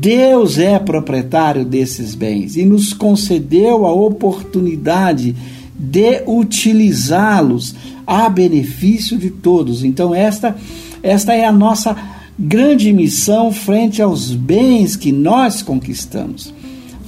Deus 0.00 0.58
é 0.58 0.78
proprietário 0.78 1.64
desses 1.64 2.14
bens 2.14 2.56
e 2.56 2.64
nos 2.64 2.92
concedeu 2.92 3.86
a 3.86 3.92
oportunidade 3.92 5.36
de 5.78 6.22
utilizá-los 6.26 7.74
a 8.06 8.28
benefício 8.28 9.16
de 9.16 9.30
todos. 9.30 9.84
Então, 9.84 10.12
esta, 10.14 10.56
esta 11.02 11.32
é 11.32 11.44
a 11.44 11.52
nossa 11.52 11.96
grande 12.36 12.92
missão 12.92 13.52
frente 13.52 14.02
aos 14.02 14.34
bens 14.34 14.96
que 14.96 15.12
nós 15.12 15.62
conquistamos. 15.62 16.52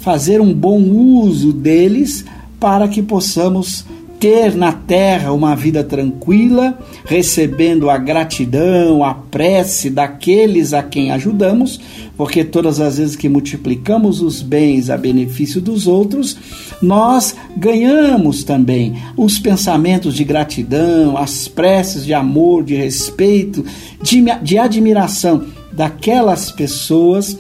Fazer 0.01 0.41
um 0.41 0.55
bom 0.55 0.81
uso 0.81 1.53
deles 1.53 2.25
para 2.61 2.87
que 2.87 3.03
possamos 3.03 3.85
ter 4.27 4.57
na 4.57 4.73
terra 4.73 5.31
uma 5.31 5.55
vida 5.55 5.85
tranquila, 5.85 6.77
recebendo 7.05 7.89
a 7.89 7.97
gratidão, 7.97 9.05
a 9.05 9.15
prece 9.15 9.89
daqueles 9.89 10.73
a 10.73 10.83
quem 10.83 11.13
ajudamos, 11.13 11.81
porque 12.17 12.43
todas 12.43 12.81
as 12.81 12.99
vezes 12.99 13.15
que 13.15 13.29
multiplicamos 13.29 14.21
os 14.21 14.43
bens 14.43 14.91
a 14.91 14.97
benefício 14.97 15.61
dos 15.61 15.87
outros, 15.87 16.37
nós 16.83 17.37
ganhamos 17.57 18.43
também 18.43 18.97
os 19.17 19.39
pensamentos 19.39 20.13
de 20.13 20.25
gratidão, 20.25 21.17
as 21.17 21.47
preces 21.47 22.05
de 22.05 22.13
amor, 22.13 22.65
de 22.65 22.75
respeito, 22.75 23.65
de, 24.03 24.25
de 24.43 24.59
admiração 24.59 25.45
daquelas 25.73 26.51
pessoas 26.51 27.39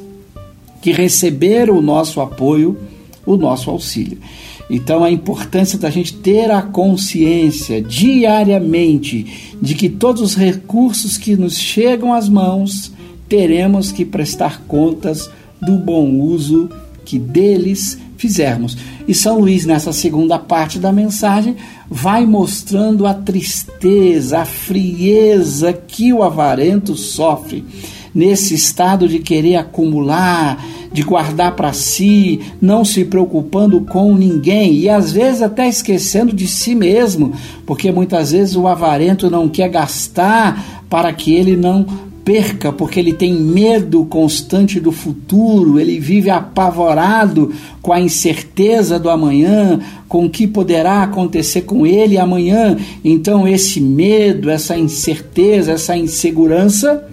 que 0.80 0.92
receberam 0.92 1.78
o 1.78 1.82
nosso 1.82 2.20
apoio, 2.20 2.78
o 3.26 3.36
nosso 3.36 3.72
auxílio. 3.72 4.18
Então, 4.68 5.04
a 5.04 5.10
importância 5.10 5.78
da 5.78 5.90
gente 5.90 6.14
ter 6.14 6.50
a 6.50 6.60
consciência 6.60 7.80
diariamente 7.80 9.54
de 9.62 9.74
que 9.74 9.88
todos 9.88 10.20
os 10.20 10.34
recursos 10.34 11.16
que 11.16 11.36
nos 11.36 11.56
chegam 11.56 12.12
às 12.12 12.28
mãos 12.28 12.92
teremos 13.28 13.92
que 13.92 14.04
prestar 14.04 14.62
contas 14.66 15.30
do 15.60 15.76
bom 15.76 16.20
uso 16.20 16.68
que 17.04 17.18
deles 17.18 17.98
fizermos. 18.16 18.76
E 19.06 19.14
São 19.14 19.38
Luís, 19.38 19.64
nessa 19.64 19.92
segunda 19.92 20.38
parte 20.38 20.78
da 20.78 20.92
mensagem, 20.92 21.56
vai 21.88 22.26
mostrando 22.26 23.06
a 23.06 23.14
tristeza, 23.14 24.40
a 24.40 24.44
frieza 24.44 25.72
que 25.72 26.12
o 26.12 26.22
avarento 26.22 26.96
sofre 26.96 27.64
nesse 28.16 28.54
estado 28.54 29.06
de 29.06 29.18
querer 29.18 29.56
acumular, 29.56 30.64
de 30.90 31.02
guardar 31.02 31.54
para 31.54 31.74
si, 31.74 32.40
não 32.58 32.82
se 32.82 33.04
preocupando 33.04 33.82
com 33.82 34.14
ninguém 34.16 34.72
e 34.72 34.88
às 34.88 35.12
vezes 35.12 35.42
até 35.42 35.68
esquecendo 35.68 36.32
de 36.32 36.48
si 36.48 36.74
mesmo, 36.74 37.34
porque 37.66 37.92
muitas 37.92 38.32
vezes 38.32 38.56
o 38.56 38.66
avarento 38.66 39.28
não 39.28 39.50
quer 39.50 39.68
gastar 39.68 40.82
para 40.88 41.12
que 41.12 41.34
ele 41.34 41.56
não 41.56 41.84
perca, 42.24 42.72
porque 42.72 42.98
ele 42.98 43.12
tem 43.12 43.34
medo 43.34 44.06
constante 44.06 44.80
do 44.80 44.90
futuro, 44.90 45.78
ele 45.78 46.00
vive 46.00 46.30
apavorado 46.30 47.52
com 47.82 47.92
a 47.92 48.00
incerteza 48.00 48.98
do 48.98 49.10
amanhã, 49.10 49.78
com 50.08 50.24
o 50.24 50.30
que 50.30 50.46
poderá 50.46 51.02
acontecer 51.02 51.62
com 51.62 51.86
ele 51.86 52.16
amanhã. 52.16 52.78
Então, 53.04 53.46
esse 53.46 53.78
medo, 53.78 54.48
essa 54.48 54.76
incerteza, 54.76 55.72
essa 55.72 55.94
insegurança 55.94 57.06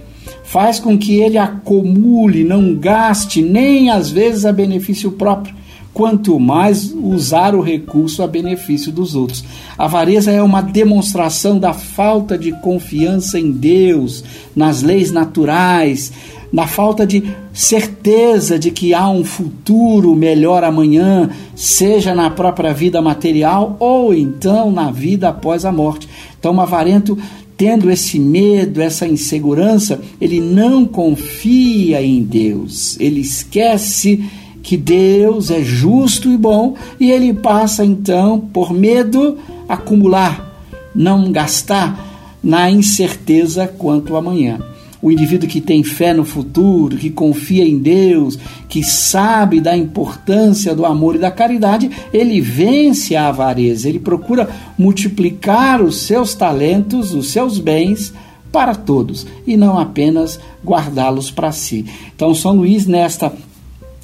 faz 0.54 0.80
com 0.80 0.96
que 0.96 1.16
ele 1.16 1.40
acumule, 1.40 2.44
não 2.44 2.76
gaste 2.76 3.42
nem 3.42 3.90
às 3.90 4.12
vezes 4.12 4.46
a 4.46 4.52
benefício 4.52 5.14
próprio, 5.14 5.56
quanto 5.92 6.40
mais 6.40 6.94
usar 6.94 7.56
o 7.56 7.62
recurso 7.62 8.22
a 8.22 8.28
benefício 8.28 8.92
dos 8.92 9.16
outros. 9.16 9.44
A 9.76 9.86
avareza 9.86 10.30
é 10.30 10.44
uma 10.44 10.62
demonstração 10.62 11.58
da 11.58 11.74
falta 11.74 12.38
de 12.38 12.52
confiança 12.52 13.40
em 13.40 13.52
Deus, 13.52 14.24
nas 14.56 14.84
leis 14.84 15.12
naturais, 15.12 16.14
na 16.52 16.68
falta 16.68 17.04
de 17.04 17.24
certeza 17.52 18.60
de 18.60 18.70
que 18.70 18.94
há 18.94 19.10
um 19.10 19.26
futuro 19.26 20.16
melhor 20.16 20.64
amanhã, 20.64 21.32
seja 21.56 22.14
na 22.14 22.30
própria 22.30 22.76
vida 22.76 23.02
material 23.02 23.76
ou 23.80 24.14
então 24.14 24.72
na 24.72 24.92
vida 24.92 25.30
após 25.30 25.66
a 25.66 25.72
morte. 25.72 26.08
Então, 26.38 26.56
o 26.56 26.62
avarento 26.62 27.18
tendo 27.64 27.90
esse 27.90 28.20
medo, 28.20 28.82
essa 28.82 29.08
insegurança, 29.08 30.02
ele 30.20 30.42
não 30.42 30.86
confia 30.86 32.02
em 32.02 32.22
Deus. 32.22 33.00
Ele 33.00 33.22
esquece 33.22 34.22
que 34.62 34.76
Deus 34.76 35.50
é 35.50 35.64
justo 35.64 36.30
e 36.30 36.36
bom 36.36 36.76
e 37.00 37.10
ele 37.10 37.34
passa 37.34 37.86
então, 37.86 38.38
por 38.38 38.74
medo, 38.74 39.38
acumular, 39.66 40.62
não 40.94 41.32
gastar 41.32 42.36
na 42.44 42.70
incerteza 42.70 43.66
quanto 43.66 44.18
amanhã 44.18 44.60
o 45.04 45.12
indivíduo 45.12 45.50
que 45.50 45.60
tem 45.60 45.84
fé 45.84 46.14
no 46.14 46.24
futuro, 46.24 46.96
que 46.96 47.10
confia 47.10 47.68
em 47.68 47.78
Deus, 47.78 48.40
que 48.70 48.82
sabe 48.82 49.60
da 49.60 49.76
importância 49.76 50.74
do 50.74 50.86
amor 50.86 51.16
e 51.16 51.20
da 51.20 51.30
caridade, 51.30 51.92
ele 52.14 52.40
vence 52.40 53.14
a 53.14 53.28
avareza, 53.28 53.90
ele 53.90 54.00
procura 54.00 54.50
multiplicar 54.78 55.82
os 55.82 56.04
seus 56.04 56.34
talentos, 56.34 57.14
os 57.14 57.32
seus 57.32 57.60
bens 57.60 58.14
para 58.50 58.74
todos 58.76 59.28
e 59.46 59.58
não 59.58 59.78
apenas 59.78 60.40
guardá-los 60.64 61.30
para 61.30 61.52
si. 61.52 61.86
Então, 62.16 62.34
São 62.34 62.56
Luís, 62.56 62.88
nesta 62.88 63.34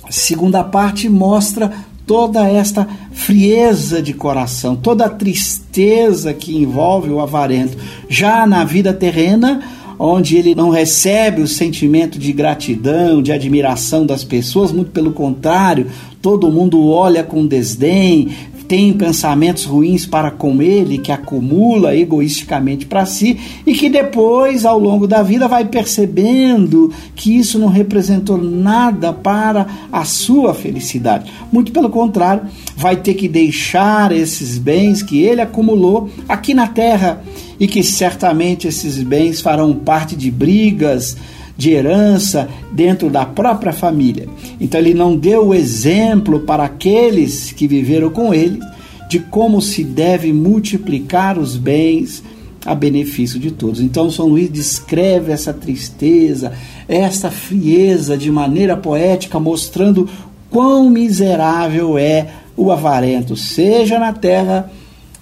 segunda 0.10 0.66
parte, 0.66 1.08
mostra 1.08 1.72
toda 2.06 2.46
esta 2.46 2.86
frieza 3.14 4.02
de 4.02 4.14
coração, 4.14 4.76
toda 4.76 5.06
a 5.06 5.10
tristeza 5.10 6.34
que 6.34 6.58
envolve 6.58 7.10
o 7.10 7.22
avarento. 7.22 7.78
Já 8.10 8.46
na 8.48 8.66
vida 8.66 8.92
terrena, 8.92 9.62
onde 10.00 10.38
ele 10.38 10.56
não 10.56 10.70
recebe 10.70 11.42
o 11.42 11.48
sentimento 11.48 12.18
de 12.18 12.32
gratidão, 12.32 13.22
de 13.22 13.34
admiração 13.34 14.06
das 14.06 14.24
pessoas, 14.24 14.72
muito 14.72 14.92
pelo 14.92 15.12
contrário, 15.12 15.88
todo 16.22 16.50
mundo 16.50 16.88
olha 16.88 17.22
com 17.22 17.46
desdém, 17.46 18.30
tem 18.70 18.94
pensamentos 18.94 19.66
ruins 19.66 20.06
para 20.06 20.30
com 20.30 20.62
ele, 20.62 21.00
que 21.00 21.12
acumula 21.12 21.96
egoisticamente 21.96 22.86
para 22.86 23.04
si 23.04 23.36
e 23.66 23.74
que 23.74 23.90
depois, 23.90 24.64
ao 24.64 24.78
longo 24.78 25.08
da 25.08 25.24
vida, 25.24 25.48
vai 25.48 25.66
percebendo 25.66 26.94
que 27.16 27.36
isso 27.36 27.58
não 27.58 27.68
representou 27.68 28.38
nada 28.38 29.12
para 29.12 29.66
a 29.92 30.06
sua 30.06 30.54
felicidade. 30.54 31.34
Muito 31.52 31.72
pelo 31.72 31.90
contrário, 31.90 32.44
vai 32.78 32.96
ter 32.96 33.16
que 33.16 33.28
deixar 33.28 34.12
esses 34.12 34.60
bens 34.60 35.02
que 35.02 35.20
ele 35.20 35.42
acumulou 35.42 36.08
aqui 36.28 36.54
na 36.54 36.68
terra 36.68 37.24
e 37.60 37.68
que 37.68 37.82
certamente 37.82 38.68
esses 38.68 39.02
bens 39.02 39.42
farão 39.42 39.74
parte 39.74 40.16
de 40.16 40.30
brigas 40.30 41.18
de 41.60 41.72
herança 41.72 42.48
dentro 42.72 43.10
da 43.10 43.26
própria 43.26 43.74
família. 43.74 44.30
Então 44.62 44.80
ele 44.80 44.94
não 44.94 45.18
deu 45.18 45.48
o 45.48 45.54
exemplo 45.54 46.40
para 46.40 46.64
aqueles 46.64 47.52
que 47.52 47.68
viveram 47.68 48.10
com 48.10 48.34
ele 48.34 48.62
de 49.10 49.20
como 49.20 49.62
se 49.62 49.84
deve 49.84 50.32
multiplicar 50.32 51.38
os 51.38 51.58
bens 51.58 52.24
a 52.66 52.74
benefício 52.74 53.38
de 53.38 53.52
todos. 53.52 53.82
Então 53.82 54.10
São 54.10 54.28
Luís 54.28 54.50
descreve 54.50 55.34
essa 55.34 55.54
tristeza, 55.54 56.54
essa 56.88 57.30
frieza 57.30 58.18
de 58.18 58.32
maneira 58.32 58.78
poética, 58.78 59.38
mostrando 59.38 60.08
quão 60.50 60.90
miserável 60.90 61.98
é 61.98 62.30
o 62.56 62.72
avarento, 62.72 63.36
seja 63.36 64.00
na 64.00 64.14
terra, 64.14 64.72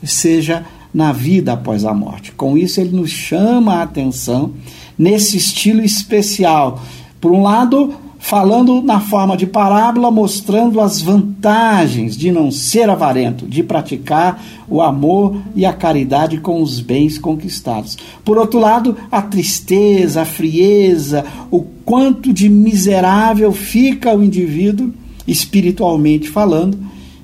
seja 0.04 0.64
na 0.94 1.12
vida 1.12 1.54
após 1.54 1.84
a 1.84 1.96
morte. 1.96 2.32
Com 2.32 2.56
isso, 2.56 2.80
ele 2.80 2.96
nos 2.96 3.10
chama 3.10 3.78
a 3.78 3.82
atenção 3.82 4.54
nesse 4.98 5.38
estilo 5.38 5.82
especial. 5.82 6.82
Por 7.20 7.32
um 7.32 7.44
lado, 7.44 7.94
falando 8.20 8.82
na 8.82 9.00
forma 9.00 9.38
de 9.38 9.46
parábola, 9.46 10.12
mostrando 10.12 10.82
as 10.82 11.02
vantagens 11.02 12.18
de 12.18 12.32
não 12.32 12.52
ser 12.52 12.90
avarento, 12.90 13.48
de 13.48 13.64
praticar 13.64 14.44
o 14.68 14.82
amor 14.82 15.38
e 15.56 15.66
a 15.66 15.74
caridade 15.74 16.38
com 16.40 16.62
os 16.62 16.80
bens 16.80 17.18
conquistados. 17.18 17.98
Por 18.26 18.38
outro 18.38 18.60
lado, 18.60 18.98
a 19.12 19.22
tristeza, 19.22 20.24
a 20.24 20.26
frieza, 20.26 21.26
o 21.50 21.62
quanto 21.86 22.34
de 22.34 22.50
miserável 22.50 23.52
fica 23.52 24.16
o 24.16 24.24
indivíduo, 24.24 24.94
espiritualmente 25.28 26.30
falando, 26.30 26.78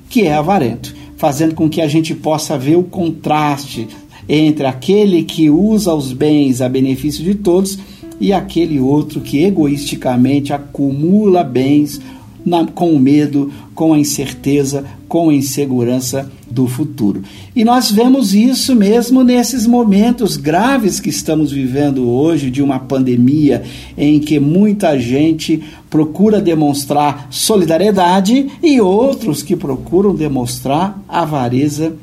que 0.08 0.22
é 0.22 0.34
avarento, 0.34 0.94
fazendo 1.16 1.54
com 1.54 1.68
que 1.68 1.80
a 1.80 1.88
gente 1.88 2.14
possa 2.14 2.56
ver 2.56 2.76
o 2.76 2.82
contraste 2.82 3.88
entre 4.28 4.66
aquele 4.66 5.24
que 5.24 5.50
usa 5.50 5.94
os 5.94 6.12
bens 6.12 6.60
a 6.60 6.68
benefício 6.68 7.22
de 7.22 7.34
todos 7.34 7.78
e 8.20 8.32
aquele 8.32 8.78
outro 8.78 9.20
que 9.20 9.42
egoisticamente 9.44 10.52
acumula 10.52 11.42
bens 11.42 12.00
na, 12.44 12.66
com 12.66 12.92
o 12.92 12.98
medo, 12.98 13.50
com 13.74 13.94
a 13.94 13.98
incerteza, 13.98 14.84
com 15.08 15.30
a 15.30 15.34
insegurança 15.34 16.30
do 16.50 16.66
futuro. 16.66 17.22
E 17.56 17.64
nós 17.64 17.90
vemos 17.90 18.34
isso 18.34 18.74
mesmo 18.76 19.24
nesses 19.24 19.66
momentos 19.66 20.36
graves 20.36 21.00
que 21.00 21.08
estamos 21.08 21.50
vivendo 21.50 22.08
hoje, 22.08 22.50
de 22.50 22.62
uma 22.62 22.78
pandemia 22.78 23.62
em 23.96 24.20
que 24.20 24.38
muita 24.38 24.98
gente 24.98 25.62
procura 25.88 26.40
demonstrar 26.40 27.28
solidariedade 27.30 28.46
e 28.62 28.80
outros 28.80 29.42
que 29.42 29.56
procuram 29.56 30.14
demonstrar 30.14 31.02
avareza 31.08 31.94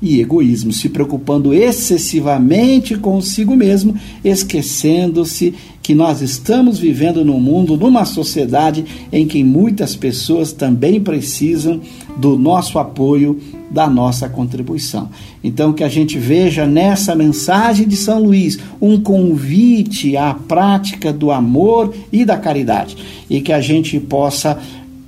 e 0.00 0.20
egoísmo, 0.20 0.72
se 0.72 0.88
preocupando 0.88 1.52
excessivamente 1.52 2.96
consigo 2.96 3.56
mesmo, 3.56 3.94
esquecendo-se 4.24 5.54
que 5.82 5.94
nós 5.94 6.20
estamos 6.20 6.78
vivendo 6.78 7.24
num 7.24 7.40
mundo, 7.40 7.76
numa 7.76 8.04
sociedade 8.04 8.84
em 9.12 9.26
que 9.26 9.42
muitas 9.42 9.96
pessoas 9.96 10.52
também 10.52 11.00
precisam 11.00 11.80
do 12.16 12.38
nosso 12.38 12.78
apoio, 12.78 13.40
da 13.70 13.88
nossa 13.88 14.28
contribuição. 14.28 15.08
Então, 15.42 15.72
que 15.72 15.82
a 15.82 15.88
gente 15.88 16.18
veja 16.18 16.66
nessa 16.66 17.14
mensagem 17.14 17.86
de 17.86 17.96
São 17.96 18.22
Luís 18.22 18.58
um 18.80 19.00
convite 19.00 20.16
à 20.16 20.32
prática 20.32 21.12
do 21.12 21.30
amor 21.30 21.92
e 22.12 22.24
da 22.24 22.36
caridade, 22.36 22.96
e 23.28 23.40
que 23.40 23.52
a 23.52 23.60
gente 23.60 23.98
possa 23.98 24.58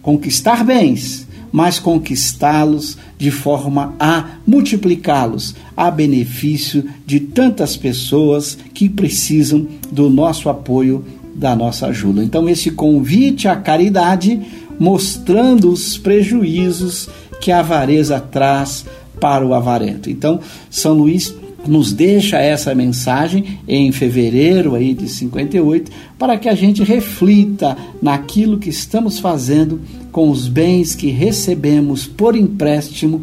conquistar 0.03 0.64
bens 0.64 1.29
mas 1.53 1.79
conquistá-los 1.79 2.97
de 3.19 3.31
forma 3.31 3.95
a 3.99 4.37
multiplicá-los 4.47 5.55
a 5.77 5.91
benefício 5.91 6.85
de 7.07 7.21
tantas 7.21 7.77
pessoas 7.77 8.57
que 8.73 8.89
precisam 8.89 9.67
do 9.91 10.09
nosso 10.09 10.49
apoio, 10.49 11.05
da 11.35 11.57
nossa 11.57 11.87
ajuda. 11.87 12.23
Então, 12.23 12.49
esse 12.49 12.71
convite 12.71 13.49
à 13.49 13.57
caridade 13.57 14.41
mostrando 14.79 15.71
os 15.71 15.99
prejuízos 15.99 17.09
que 17.41 17.53
a 17.53 17.61
avareza 17.61 18.19
traz 18.19 18.85
para 19.21 19.47
o 19.47 19.53
avarento. 19.53 20.09
Então, 20.09 20.41
São 20.71 20.95
Luís 20.95 21.35
nos 21.66 21.92
deixa 21.92 22.38
essa 22.38 22.75
mensagem 22.75 23.61
em 23.68 23.92
fevereiro 23.92 24.75
aí 24.75 24.94
de 24.94 25.09
58 25.09 25.90
para 26.18 26.38
que 26.38 26.49
a 26.49 26.55
gente 26.55 26.83
reflita 26.83 27.77
naquilo 28.01 28.59
que 28.59 28.70
estamos 28.70 29.18
fazendo 29.18 29.81
com 30.11 30.31
os 30.31 30.49
bens 30.49 30.94
que 30.94 31.09
recebemos 31.09 32.07
por 32.07 32.37
empréstimo 32.37 33.23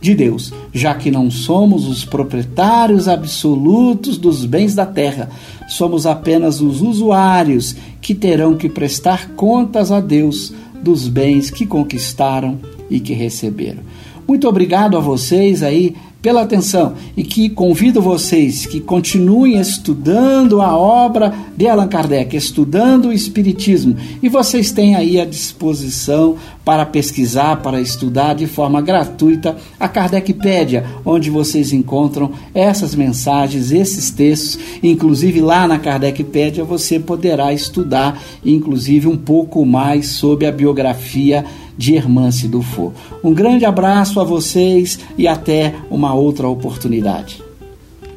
de 0.00 0.14
Deus, 0.14 0.52
já 0.72 0.94
que 0.94 1.10
não 1.10 1.30
somos 1.30 1.88
os 1.88 2.04
proprietários 2.04 3.08
absolutos 3.08 4.18
dos 4.18 4.44
bens 4.44 4.74
da 4.74 4.84
terra, 4.84 5.30
somos 5.66 6.04
apenas 6.04 6.60
os 6.60 6.82
usuários 6.82 7.74
que 8.02 8.14
terão 8.14 8.54
que 8.54 8.68
prestar 8.68 9.30
contas 9.30 9.90
a 9.90 10.00
Deus 10.00 10.52
dos 10.82 11.08
bens 11.08 11.50
que 11.50 11.64
conquistaram 11.64 12.58
e 12.90 13.00
que 13.00 13.14
receberam. 13.14 13.80
Muito 14.28 14.46
obrigado 14.46 14.96
a 14.98 15.00
vocês 15.00 15.62
aí 15.62 15.96
pela 16.24 16.40
atenção 16.40 16.94
e 17.14 17.22
que 17.22 17.50
convido 17.50 18.00
vocês 18.00 18.64
que 18.64 18.80
continuem 18.80 19.60
estudando 19.60 20.62
a 20.62 20.74
obra 20.74 21.34
de 21.54 21.68
Allan 21.68 21.86
Kardec, 21.86 22.34
estudando 22.34 23.08
o 23.08 23.12
Espiritismo. 23.12 23.94
E 24.22 24.28
vocês 24.30 24.72
têm 24.72 24.96
aí 24.96 25.20
à 25.20 25.26
disposição 25.26 26.36
para 26.64 26.86
pesquisar, 26.86 27.56
para 27.56 27.80
estudar 27.80 28.34
de 28.34 28.46
forma 28.46 28.80
gratuita 28.80 29.56
a 29.78 29.86
Kardecpédia, 29.86 30.84
onde 31.04 31.30
vocês 31.30 31.72
encontram 31.72 32.32
essas 32.54 32.94
mensagens, 32.94 33.70
esses 33.70 34.10
textos. 34.10 34.58
Inclusive 34.82 35.40
lá 35.40 35.68
na 35.68 35.78
Kardecpédia 35.78 36.64
você 36.64 36.98
poderá 36.98 37.52
estudar, 37.52 38.18
inclusive, 38.44 39.06
um 39.06 39.16
pouco 39.16 39.64
mais 39.66 40.08
sobre 40.08 40.46
a 40.46 40.52
biografia 40.52 41.44
de 41.76 41.94
Hermance 41.96 42.48
Dufour. 42.48 42.92
Um 43.22 43.34
grande 43.34 43.64
abraço 43.64 44.20
a 44.20 44.24
vocês 44.24 44.98
e 45.18 45.26
até 45.28 45.74
uma 45.90 46.14
outra 46.14 46.48
oportunidade. 46.48 47.42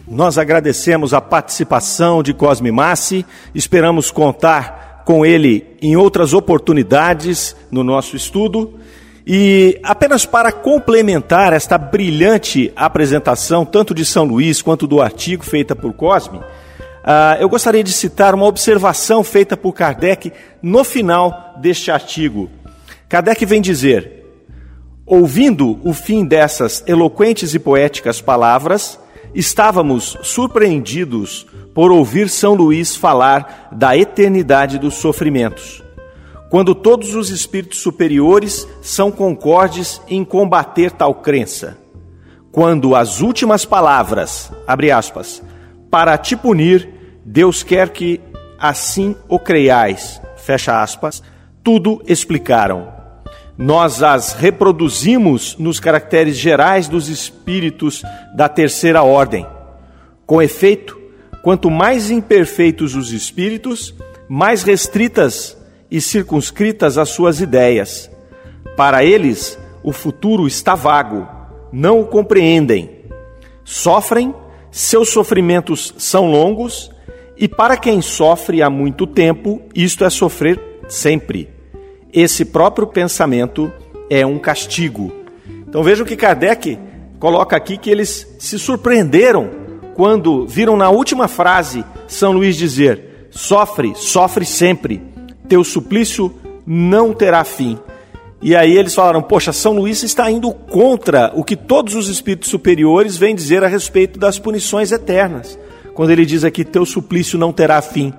Nós 0.09 0.37
agradecemos 0.37 1.13
a 1.13 1.19
participação 1.19 2.23
de 2.23 2.33
Cosme 2.33 2.71
Massi, 2.71 3.25
esperamos 3.53 4.09
contar 4.09 4.86
com 5.07 5.25
ele 5.25 5.65
em 5.81 5.95
outras 5.95 6.33
oportunidades 6.33 7.55
no 7.71 7.81
nosso 7.81 8.17
estudo. 8.17 8.73
E 9.25 9.79
apenas 9.81 10.25
para 10.25 10.51
complementar 10.51 11.53
esta 11.53 11.77
brilhante 11.77 12.73
apresentação, 12.75 13.65
tanto 13.65 13.95
de 13.95 14.03
São 14.03 14.25
Luís 14.25 14.61
quanto 14.61 14.85
do 14.85 15.01
artigo 15.01 15.45
feita 15.45 15.73
por 15.73 15.93
Cosme, 15.93 16.39
uh, 16.39 17.39
eu 17.39 17.47
gostaria 17.47 17.85
de 17.85 17.93
citar 17.93 18.35
uma 18.35 18.45
observação 18.45 19.23
feita 19.23 19.55
por 19.55 19.71
Kardec 19.71 20.33
no 20.61 20.83
final 20.83 21.55
deste 21.61 21.89
artigo, 21.89 22.49
Kardec 23.07 23.45
vem 23.45 23.61
dizer: 23.61 24.25
ouvindo 25.05 25.79
o 25.87 25.93
fim 25.93 26.25
dessas 26.25 26.83
eloquentes 26.85 27.53
e 27.53 27.59
poéticas 27.59 28.19
palavras, 28.19 28.99
estávamos 29.33 30.17
surpreendidos 30.21 31.47
por 31.77 31.91
ouvir 31.91 32.27
São 32.27 32.55
Luís 32.55 32.95
falar 32.95 33.69
da 33.71 33.95
eternidade 33.95 34.79
dos 34.79 34.95
sofrimentos, 34.95 35.83
quando 36.49 36.73
todos 36.73 37.13
os 37.13 37.29
espíritos 37.29 37.81
superiores 37.81 38.67
são 38.81 39.11
concordes 39.11 40.01
em 40.07 40.25
combater 40.25 40.89
tal 40.89 41.13
crença. 41.13 41.77
Quando 42.51 42.95
as 42.95 43.21
últimas 43.21 43.63
palavras, 43.63 44.51
abre 44.65 44.89
aspas, 44.89 45.43
para 45.91 46.17
te 46.17 46.35
punir, 46.35 46.89
Deus 47.23 47.61
quer 47.61 47.89
que 47.89 48.19
assim 48.57 49.15
o 49.29 49.37
creiais, 49.37 50.19
fecha 50.35 50.81
aspas, 50.81 51.21
tudo 51.63 52.01
explicaram 52.07 52.97
nós 53.55 54.01
as 54.03 54.33
reproduzimos 54.33 55.57
nos 55.57 55.79
caracteres 55.79 56.37
gerais 56.37 56.87
dos 56.87 57.07
espíritos 57.07 58.03
da 58.35 58.47
terceira 58.47 59.01
ordem. 59.01 59.47
Com 60.27 60.39
efeito, 60.39 60.96
quanto 61.47 61.71
mais 61.71 62.11
imperfeitos 62.11 62.93
os 62.93 63.13
espíritos, 63.13 63.95
mais 64.27 64.63
restritas 64.63 65.57
e 65.89 66.01
circunscritas 66.01 66.97
as 66.97 67.07
suas 67.07 67.39
ideias. 67.39 68.11
Para 68.75 69.01
eles, 69.05 69.57
o 69.81 69.93
futuro 69.93 70.45
está 70.45 70.75
vago, 70.75 71.25
não 71.71 72.01
o 72.01 72.05
compreendem. 72.05 72.89
Sofrem, 73.63 74.35
seus 74.69 75.07
sofrimentos 75.07 75.93
são 75.97 76.29
longos, 76.29 76.91
e 77.37 77.47
para 77.47 77.77
quem 77.77 78.01
sofre 78.01 78.61
há 78.61 78.69
muito 78.69 79.07
tempo, 79.07 79.61
isto 79.73 80.03
é 80.03 80.09
sofrer 80.09 80.59
sempre 80.89 81.55
esse 82.11 82.43
próprio 82.43 82.87
pensamento 82.87 83.71
é 84.09 84.25
um 84.25 84.37
castigo. 84.37 85.13
Então 85.65 85.81
vejam 85.81 86.05
que 86.05 86.17
Kardec 86.17 86.77
coloca 87.19 87.55
aqui 87.55 87.77
que 87.77 87.89
eles 87.89 88.35
se 88.37 88.59
surpreenderam 88.59 89.66
quando 89.97 90.45
viram 90.45 90.77
na 90.77 90.91
última 90.91 91.27
frase 91.27 91.83
São 92.07 92.31
Luís 92.31 92.55
dizer: 92.55 93.27
sofre, 93.31 93.93
sofre 93.95 94.45
sempre, 94.45 95.01
teu 95.49 95.63
suplício 95.63 96.31
não 96.65 97.13
terá 97.13 97.43
fim. 97.43 97.79
E 98.39 98.55
aí 98.55 98.77
eles 98.77 98.93
falaram: 98.93 99.23
Poxa, 99.23 99.51
São 99.51 99.73
Luís 99.73 100.03
está 100.03 100.29
indo 100.29 100.53
contra 100.53 101.31
o 101.33 101.43
que 101.43 101.55
todos 101.55 101.95
os 101.95 102.07
espíritos 102.09 102.51
superiores 102.51 103.17
vêm 103.17 103.33
dizer 103.33 103.63
a 103.63 103.67
respeito 103.67 104.19
das 104.19 104.37
punições 104.37 104.91
eternas. 104.91 105.57
Quando 105.95 106.11
ele 106.11 106.27
diz 106.27 106.43
aqui: 106.43 106.63
Teu 106.63 106.85
suplício 106.85 107.39
não 107.39 107.51
terá 107.51 107.81
fim. 107.81 108.13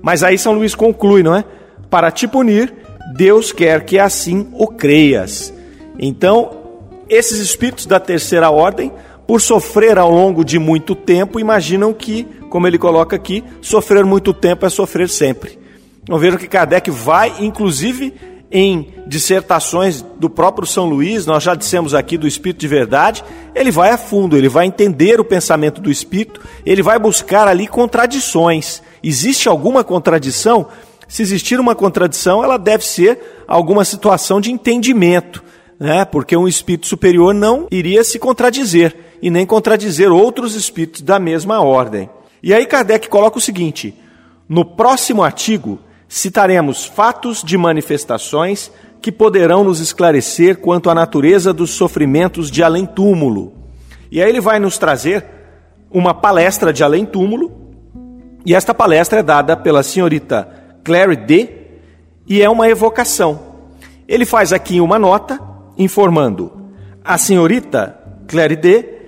Mas 0.00 0.22
aí 0.22 0.38
São 0.38 0.54
Luís 0.54 0.74
conclui, 0.74 1.22
não 1.22 1.36
é? 1.36 1.44
Para 1.90 2.10
te 2.10 2.26
punir, 2.26 2.72
Deus 3.14 3.52
quer 3.52 3.84
que 3.84 3.98
assim 3.98 4.48
o 4.54 4.66
creias. 4.66 5.52
Então, 5.98 6.60
esses 7.10 7.40
espíritos 7.40 7.84
da 7.84 8.00
terceira 8.00 8.50
ordem, 8.50 8.90
por 9.30 9.40
sofrer 9.40 9.96
ao 9.96 10.10
longo 10.10 10.44
de 10.44 10.58
muito 10.58 10.92
tempo, 10.92 11.38
imaginam 11.38 11.92
que, 11.92 12.26
como 12.48 12.66
ele 12.66 12.76
coloca 12.76 13.14
aqui, 13.14 13.44
sofrer 13.60 14.04
muito 14.04 14.34
tempo 14.34 14.66
é 14.66 14.68
sofrer 14.68 15.08
sempre. 15.08 15.56
Então 16.02 16.18
vejam 16.18 16.36
que 16.36 16.48
Kardec 16.48 16.90
vai, 16.90 17.32
inclusive, 17.38 18.12
em 18.50 18.88
dissertações 19.06 20.04
do 20.18 20.28
próprio 20.28 20.66
São 20.66 20.84
Luís, 20.86 21.26
nós 21.26 21.44
já 21.44 21.54
dissemos 21.54 21.94
aqui 21.94 22.18
do 22.18 22.26
Espírito 22.26 22.58
de 22.58 22.66
Verdade, 22.66 23.22
ele 23.54 23.70
vai 23.70 23.92
a 23.92 23.96
fundo, 23.96 24.36
ele 24.36 24.48
vai 24.48 24.66
entender 24.66 25.20
o 25.20 25.24
pensamento 25.24 25.80
do 25.80 25.92
Espírito, 25.92 26.40
ele 26.66 26.82
vai 26.82 26.98
buscar 26.98 27.46
ali 27.46 27.68
contradições. 27.68 28.82
Existe 29.00 29.48
alguma 29.48 29.84
contradição? 29.84 30.66
Se 31.06 31.22
existir 31.22 31.60
uma 31.60 31.76
contradição, 31.76 32.42
ela 32.42 32.56
deve 32.56 32.84
ser 32.84 33.44
alguma 33.46 33.84
situação 33.84 34.40
de 34.40 34.50
entendimento, 34.50 35.40
né? 35.78 36.04
porque 36.04 36.36
um 36.36 36.48
espírito 36.48 36.88
superior 36.88 37.32
não 37.32 37.68
iria 37.70 38.02
se 38.02 38.18
contradizer 38.18 39.08
e 39.22 39.30
nem 39.30 39.46
contradizer 39.46 40.10
outros 40.10 40.54
espíritos 40.54 41.02
da 41.02 41.18
mesma 41.18 41.60
ordem. 41.60 42.08
E 42.42 42.54
aí 42.54 42.66
Kardec 42.66 43.08
coloca 43.08 43.38
o 43.38 43.40
seguinte: 43.40 43.94
no 44.48 44.64
próximo 44.64 45.22
artigo 45.22 45.78
citaremos 46.08 46.84
fatos 46.84 47.42
de 47.42 47.56
manifestações 47.56 48.70
que 49.00 49.12
poderão 49.12 49.64
nos 49.64 49.80
esclarecer 49.80 50.58
quanto 50.58 50.90
à 50.90 50.94
natureza 50.94 51.52
dos 51.52 51.70
sofrimentos 51.70 52.50
de 52.50 52.62
além-túmulo. 52.62 53.52
E 54.10 54.20
aí 54.20 54.28
ele 54.28 54.40
vai 54.40 54.58
nos 54.58 54.76
trazer 54.76 55.24
uma 55.90 56.12
palestra 56.12 56.72
de 56.72 56.84
além-túmulo, 56.84 57.52
e 58.44 58.54
esta 58.54 58.74
palestra 58.74 59.20
é 59.20 59.22
dada 59.22 59.56
pela 59.56 59.82
senhorita 59.82 60.48
Clary 60.84 61.16
D, 61.16 61.48
e 62.26 62.42
é 62.42 62.48
uma 62.48 62.68
evocação. 62.68 63.40
Ele 64.08 64.24
faz 64.24 64.52
aqui 64.52 64.80
uma 64.80 64.98
nota 64.98 65.40
informando: 65.78 66.52
a 67.04 67.16
senhorita 67.16 67.96
Clary 68.26 68.56
D, 68.56 68.99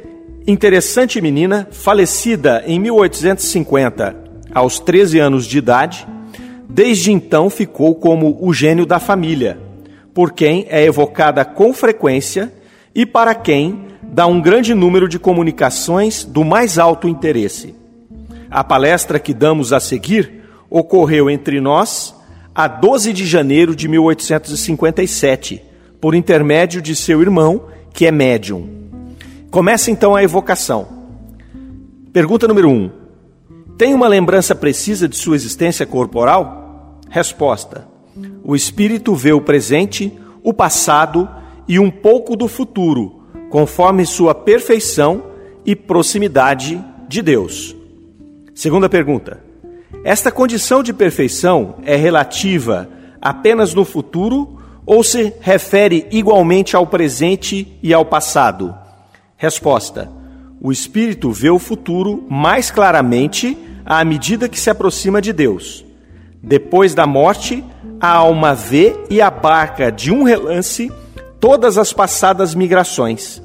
interessante 0.46 1.20
menina, 1.20 1.68
falecida 1.70 2.62
em 2.66 2.78
1850, 2.78 4.16
aos 4.54 4.78
13 4.78 5.18
anos 5.18 5.46
de 5.46 5.58
idade, 5.58 6.06
Desde 6.74 7.12
então 7.12 7.50
ficou 7.50 7.94
como 7.94 8.38
o 8.40 8.50
gênio 8.50 8.86
da 8.86 8.98
família, 8.98 9.58
por 10.14 10.32
quem 10.32 10.66
é 10.70 10.82
evocada 10.82 11.44
com 11.44 11.74
frequência 11.74 12.50
e 12.94 13.04
para 13.04 13.34
quem 13.34 13.88
dá 14.02 14.26
um 14.26 14.40
grande 14.40 14.72
número 14.72 15.06
de 15.06 15.18
comunicações 15.18 16.24
do 16.24 16.42
mais 16.42 16.78
alto 16.78 17.06
interesse. 17.06 17.74
A 18.50 18.64
palestra 18.64 19.18
que 19.18 19.34
damos 19.34 19.70
a 19.70 19.80
seguir 19.80 20.44
ocorreu 20.70 21.28
entre 21.28 21.60
nós 21.60 22.14
a 22.54 22.66
12 22.66 23.12
de 23.12 23.26
janeiro 23.26 23.76
de 23.76 23.86
1857, 23.86 25.62
por 26.00 26.14
intermédio 26.14 26.80
de 26.80 26.96
seu 26.96 27.20
irmão, 27.20 27.66
que 27.92 28.06
é 28.06 28.10
médium. 28.10 28.81
Começa 29.52 29.90
então 29.90 30.16
a 30.16 30.22
evocação. 30.22 30.88
Pergunta 32.10 32.48
número 32.48 32.70
1. 32.70 32.72
Um, 32.72 32.90
tem 33.76 33.92
uma 33.92 34.08
lembrança 34.08 34.54
precisa 34.54 35.06
de 35.06 35.14
sua 35.14 35.36
existência 35.36 35.84
corporal? 35.84 36.98
Resposta: 37.10 37.86
O 38.42 38.56
espírito 38.56 39.14
vê 39.14 39.30
o 39.30 39.42
presente, 39.42 40.10
o 40.42 40.54
passado 40.54 41.28
e 41.68 41.78
um 41.78 41.90
pouco 41.90 42.34
do 42.34 42.48
futuro, 42.48 43.26
conforme 43.50 44.06
sua 44.06 44.34
perfeição 44.34 45.22
e 45.66 45.76
proximidade 45.76 46.82
de 47.06 47.20
Deus. 47.20 47.76
Segunda 48.54 48.88
pergunta: 48.88 49.44
Esta 50.02 50.32
condição 50.32 50.82
de 50.82 50.94
perfeição 50.94 51.74
é 51.84 51.94
relativa 51.94 52.88
apenas 53.20 53.74
no 53.74 53.84
futuro 53.84 54.58
ou 54.86 55.04
se 55.04 55.30
refere 55.42 56.06
igualmente 56.10 56.74
ao 56.74 56.86
presente 56.86 57.78
e 57.82 57.92
ao 57.92 58.06
passado? 58.06 58.80
Resposta: 59.42 60.08
O 60.60 60.70
espírito 60.70 61.32
vê 61.32 61.50
o 61.50 61.58
futuro 61.58 62.24
mais 62.30 62.70
claramente 62.70 63.58
à 63.84 64.04
medida 64.04 64.48
que 64.48 64.58
se 64.58 64.70
aproxima 64.70 65.20
de 65.20 65.32
Deus. 65.32 65.84
Depois 66.40 66.94
da 66.94 67.08
morte, 67.08 67.64
a 68.00 68.06
alma 68.06 68.54
vê 68.54 68.94
e 69.10 69.20
abarca 69.20 69.90
de 69.90 70.12
um 70.12 70.22
relance 70.22 70.92
todas 71.40 71.76
as 71.76 71.92
passadas 71.92 72.54
migrações, 72.54 73.42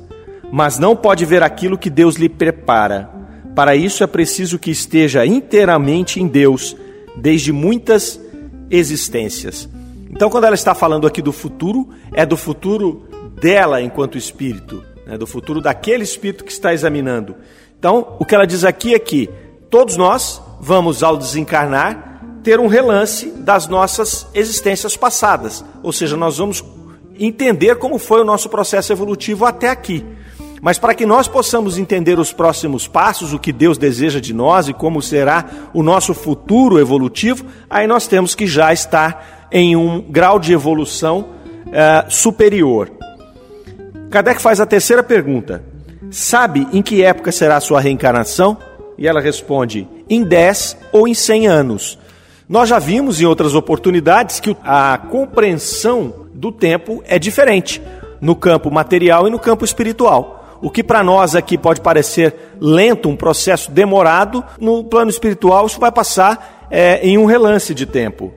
mas 0.51 0.77
não 0.77 0.95
pode 0.95 1.25
ver 1.25 1.41
aquilo 1.41 1.79
que 1.79 1.89
Deus 1.89 2.15
lhe 2.15 2.29
prepara. 2.29 3.09
Para 3.55 3.75
isso 3.75 4.03
é 4.03 4.07
preciso 4.07 4.59
que 4.59 4.69
esteja 4.69 5.25
inteiramente 5.25 6.21
em 6.21 6.27
Deus, 6.27 6.77
desde 7.15 7.51
muitas 7.51 8.21
existências. 8.69 9.67
Então, 10.11 10.29
quando 10.29 10.43
ela 10.43 10.53
está 10.53 10.75
falando 10.75 11.07
aqui 11.07 11.23
do 11.23 11.31
futuro, 11.31 11.89
é 12.13 12.23
do 12.23 12.37
futuro 12.37 13.07
dela 13.41 13.81
enquanto 13.81 14.15
espírito, 14.15 14.83
né? 15.07 15.17
do 15.17 15.25
futuro 15.25 15.61
daquele 15.61 16.03
espírito 16.03 16.43
que 16.43 16.51
está 16.51 16.73
examinando. 16.73 17.35
Então, 17.79 18.15
o 18.19 18.25
que 18.25 18.35
ela 18.35 18.45
diz 18.45 18.63
aqui 18.63 18.93
é 18.93 18.99
que 18.99 19.29
todos 19.69 19.95
nós 19.95 20.41
vamos, 20.59 21.01
ao 21.01 21.15
desencarnar, 21.15 22.21
ter 22.43 22.59
um 22.59 22.67
relance 22.67 23.31
das 23.31 23.67
nossas 23.67 24.27
existências 24.33 24.97
passadas. 24.97 25.63
Ou 25.81 25.93
seja, 25.93 26.17
nós 26.17 26.37
vamos 26.37 26.63
entender 27.17 27.75
como 27.77 27.97
foi 27.97 28.21
o 28.21 28.25
nosso 28.25 28.49
processo 28.49 28.91
evolutivo 28.91 29.45
até 29.45 29.69
aqui. 29.69 30.05
Mas 30.61 30.79
para 30.79 30.95
que 30.95 31.05
nós 31.05 31.27
possamos 31.27 31.77
entender 31.77 32.19
os 32.19 32.33
próximos 32.33 32.87
passos, 32.87 33.31
o 33.31 33.39
que 33.39 33.53
Deus 33.53 33.77
deseja 33.77 34.19
de 34.19 34.33
nós 34.33 34.67
e 34.67 34.73
como 34.73 35.01
será 35.01 35.45
o 35.73 35.83
nosso 35.83 36.13
futuro 36.13 36.79
evolutivo, 36.79 37.45
aí 37.69 37.85
nós 37.85 38.07
temos 38.07 38.33
que 38.33 38.47
já 38.47 38.73
estar 38.73 39.47
em 39.51 39.75
um 39.75 40.01
grau 40.01 40.39
de 40.39 40.53
evolução 40.53 41.29
uh, 41.67 42.11
superior. 42.11 42.91
Kardec 44.09 44.41
faz 44.41 44.59
a 44.59 44.65
terceira 44.65 45.03
pergunta: 45.03 45.63
Sabe 46.09 46.67
em 46.71 46.81
que 46.81 47.03
época 47.03 47.31
será 47.31 47.57
a 47.57 47.61
sua 47.61 47.81
reencarnação? 47.81 48.57
E 48.97 49.07
ela 49.07 49.19
responde: 49.19 49.87
em 50.09 50.23
10 50.23 50.77
ou 50.91 51.07
em 51.07 51.13
100 51.13 51.47
anos. 51.47 51.99
Nós 52.47 52.69
já 52.69 52.79
vimos 52.79 53.19
em 53.19 53.25
outras 53.25 53.53
oportunidades 53.53 54.39
que 54.39 54.55
a 54.63 54.97
compreensão 54.97 56.27
do 56.33 56.49
tempo 56.49 57.03
é 57.05 57.19
diferente 57.19 57.81
no 58.21 58.35
campo 58.35 58.71
material 58.71 59.27
e 59.27 59.31
no 59.31 59.37
campo 59.37 59.65
espiritual. 59.65 60.57
O 60.61 60.71
que 60.71 60.81
para 60.83 61.03
nós 61.03 61.35
aqui 61.35 61.57
pode 61.57 61.81
parecer 61.81 62.33
lento, 62.59 63.09
um 63.09 63.17
processo 63.17 63.69
demorado, 63.69 64.43
no 64.59 64.83
plano 64.83 65.11
espiritual 65.11 65.67
isso 65.67 65.79
vai 65.79 65.91
passar 65.91 66.67
é, 66.71 67.05
em 67.05 67.17
um 67.17 67.25
relance 67.25 67.75
de 67.75 67.85
tempo. 67.85 68.33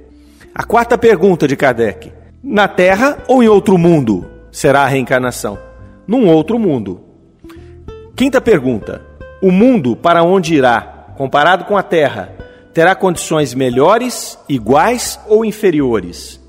A 0.53 0.65
quarta 0.65 0.99
pergunta 0.99 1.47
de 1.47 1.55
Kardec: 1.55 2.13
na 2.43 2.67
Terra 2.67 3.19
ou 3.29 3.45
em 3.45 3.49
outro 3.49 3.79
mundo 3.79 4.30
será 4.51 4.83
a 4.83 4.87
reencarnação? 4.87 5.59
Num 6.07 6.29
outro 6.29 6.59
mundo. 6.59 7.01
Quinta 8.17 8.41
pergunta: 8.41 9.03
o 9.43 9.51
mundo 9.51 9.97
para 9.97 10.23
onde 10.23 10.55
irá, 10.55 11.15
comparado 11.17 11.65
com 11.65 11.77
a 11.77 11.83
Terra, 11.83 12.35
terá 12.75 12.95
condições 12.95 13.55
melhores, 13.55 14.39
iguais 14.49 15.19
ou 15.27 15.45
inferiores? 15.45 16.41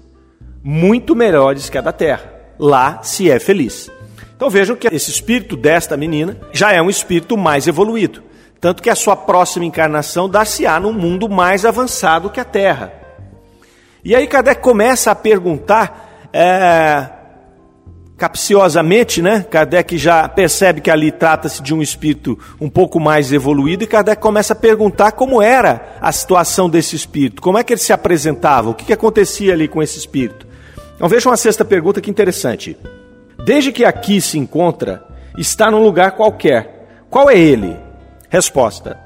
Muito 0.64 1.16
melhores 1.16 1.70
que 1.70 1.78
a 1.78 1.82
da 1.82 1.92
terra. 1.92 2.32
Lá 2.60 3.02
se 3.02 3.32
é 3.32 3.40
feliz. 3.40 3.90
Então 4.36 4.50
vejam 4.50 4.76
que 4.76 4.88
esse 4.88 5.10
espírito 5.10 5.56
desta 5.56 5.98
menina 5.98 6.38
já 6.52 6.72
é 6.72 6.82
um 6.82 6.90
espírito 6.90 7.38
mais 7.38 7.68
evoluído. 7.68 8.22
Tanto 8.60 8.84
que 8.84 8.90
a 8.90 8.96
sua 8.96 9.16
próxima 9.16 9.66
encarnação 9.66 10.30
dar-se-á 10.30 10.80
num 10.80 10.94
mundo 10.94 11.28
mais 11.28 11.66
avançado 11.66 12.30
que 12.30 12.40
a 12.40 12.46
Terra. 12.46 12.94
E 14.04 14.16
aí 14.16 14.28
Kardec 14.28 14.62
começa 14.62 15.10
a 15.10 15.16
perguntar 15.16 16.30
é, 16.32 17.10
capciosamente, 18.22 19.20
né? 19.20 19.44
Kardec 19.50 19.98
já 19.98 20.30
percebe 20.30 20.80
que 20.80 20.92
ali 20.92 21.12
trata-se 21.12 21.60
de 21.60 21.74
um 21.74 21.82
espírito 21.82 22.38
um 22.60 22.70
pouco 22.70 23.00
mais 23.00 23.34
evoluído 23.34 23.84
e 23.84 23.88
Kardec 23.88 24.22
começa 24.22 24.54
a 24.54 24.56
perguntar 24.56 25.14
como 25.14 25.42
era 25.42 25.98
a 26.00 26.12
situação 26.12 26.70
desse 26.70 26.96
espírito, 26.96 27.42
como 27.42 27.58
é 27.58 27.64
que 27.64 27.74
ele 27.74 27.82
se 27.82 27.92
apresentava, 27.92 28.70
o 28.70 28.76
que, 28.76 28.86
que 28.86 28.94
acontecia 28.94 29.54
ali 29.54 29.68
com 29.68 29.82
esse 29.82 29.98
espírito. 29.98 30.46
Então 30.96 31.10
veja 31.10 31.28
uma 31.28 31.36
sexta 31.36 31.66
pergunta 31.66 32.00
que 32.00 32.12
interessante. 32.12 32.78
Desde 33.44 33.72
que 33.72 33.84
aqui 33.84 34.22
se 34.22 34.38
encontra, 34.38 35.04
está 35.36 35.72
num 35.72 35.84
lugar 35.84 36.12
qualquer. 36.12 37.06
Qual 37.10 37.28
é 37.28 37.36
ele? 37.36 37.76
Resposta: 38.30 39.00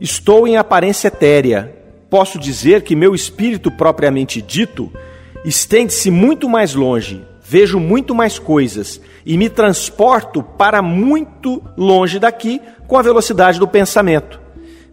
Estou 0.00 0.48
em 0.48 0.56
aparência 0.56 1.06
etérea. 1.06 1.76
Posso 2.10 2.40
dizer 2.40 2.82
que 2.82 2.96
meu 2.96 3.14
espírito 3.14 3.70
propriamente 3.70 4.42
dito 4.42 4.92
estende-se 5.44 6.10
muito 6.10 6.48
mais 6.48 6.74
longe 6.74 7.27
vejo 7.48 7.80
muito 7.80 8.14
mais 8.14 8.38
coisas 8.38 9.00
e 9.24 9.38
me 9.38 9.48
transporto 9.48 10.42
para 10.42 10.82
muito 10.82 11.62
longe 11.78 12.18
daqui 12.18 12.60
com 12.86 12.98
a 12.98 13.02
velocidade 13.02 13.58
do 13.58 13.66
pensamento. 13.66 14.38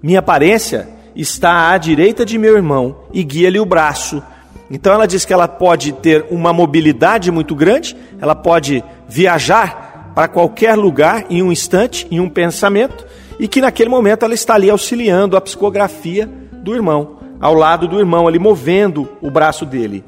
Minha 0.02 0.20
aparência 0.20 0.88
está 1.14 1.72
à 1.72 1.78
direita 1.78 2.26
de 2.26 2.38
meu 2.38 2.56
irmão 2.56 2.96
e 3.12 3.26
guia-lhe 3.26 3.60
o 3.60 3.66
braço. 3.66 4.24
Então 4.72 4.94
ela 4.94 5.06
diz 5.06 5.26
que 5.26 5.34
ela 5.34 5.50
pode 5.50 5.92
ter 5.92 6.28
uma 6.32 6.54
mobilidade 6.54 7.30
muito 7.30 7.54
grande, 7.54 7.94
ela 8.22 8.34
pode 8.34 8.82
viajar 9.06 10.14
para 10.16 10.30
qualquer 10.30 10.76
lugar 10.76 11.26
em 11.30 11.44
um 11.44 11.52
instante, 11.52 12.08
em 12.10 12.22
um 12.22 12.30
pensamento, 12.30 13.06
e 13.38 13.50
que 13.50 13.60
naquele 13.60 13.90
momento 13.90 14.24
ela 14.24 14.34
está 14.34 14.56
ali 14.56 14.70
auxiliando 14.70 15.36
a 15.36 15.42
psicografia 15.42 16.30
do 16.54 16.74
irmão, 16.74 17.18
ao 17.42 17.54
lado 17.54 17.86
do 17.86 18.00
irmão, 18.00 18.30
ali 18.30 18.40
movendo 18.40 19.10
o 19.22 19.30
braço 19.30 19.66
dele. 19.66 20.06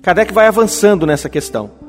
Kardec 0.00 0.32
vai 0.32 0.46
avançando 0.46 1.06
nessa 1.06 1.28
questão. 1.28 1.81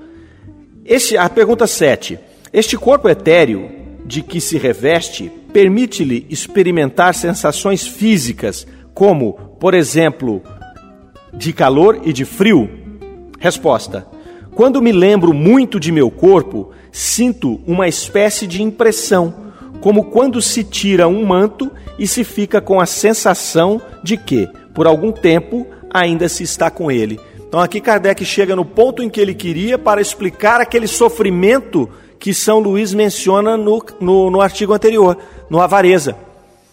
Este, 0.86 1.16
a 1.16 1.30
pergunta 1.30 1.66
7. 1.66 2.20
Este 2.52 2.78
corpo 2.78 3.08
etéreo 3.08 3.72
de 4.06 4.22
que 4.22 4.42
se 4.42 4.58
reveste 4.58 5.32
permite-lhe 5.54 6.26
experimentar 6.30 7.16
sensações 7.16 7.88
físicas, 7.88 8.68
como, 8.94 9.34
por 9.60 9.74
exemplo, 9.74 10.42
de 11.34 11.54
calor 11.54 12.02
e 12.04 12.12
de 12.12 12.26
frio? 12.26 12.70
Resposta: 13.40 14.06
Quando 14.56 14.82
me 14.82 14.92
lembro 14.92 15.34
muito 15.34 15.80
de 15.80 15.90
meu 15.90 16.12
corpo, 16.12 16.72
sinto 16.92 17.62
uma 17.66 17.88
espécie 17.88 18.46
de 18.46 18.62
impressão, 18.62 19.54
como 19.80 20.06
quando 20.06 20.42
se 20.42 20.66
tira 20.66 21.08
um 21.08 21.26
manto 21.26 21.72
e 21.98 22.06
se 22.06 22.26
fica 22.26 22.60
com 22.60 22.82
a 22.82 22.86
sensação 22.86 23.82
de 24.04 24.18
que, 24.18 24.50
por 24.74 24.86
algum 24.86 25.14
tempo, 25.14 25.66
ainda 25.90 26.28
se 26.28 26.44
está 26.44 26.70
com 26.70 26.92
ele. 26.92 27.20
Então 27.54 27.62
aqui 27.62 27.80
Kardec 27.80 28.26
chega 28.26 28.56
no 28.56 28.66
ponto 28.66 29.04
em 29.04 29.10
que 29.12 29.22
ele 29.22 29.36
queria 29.36 29.78
para 29.78 30.02
explicar 30.02 30.60
aquele 30.60 30.88
sofrimento 30.88 31.88
que 32.18 32.34
São 32.34 32.58
Luís 32.58 32.96
menciona 32.96 33.56
no, 33.56 33.80
no, 34.00 34.32
no 34.32 34.42
artigo 34.42 34.74
anterior, 34.74 35.16
no 35.52 35.62
avareza. 35.62 36.18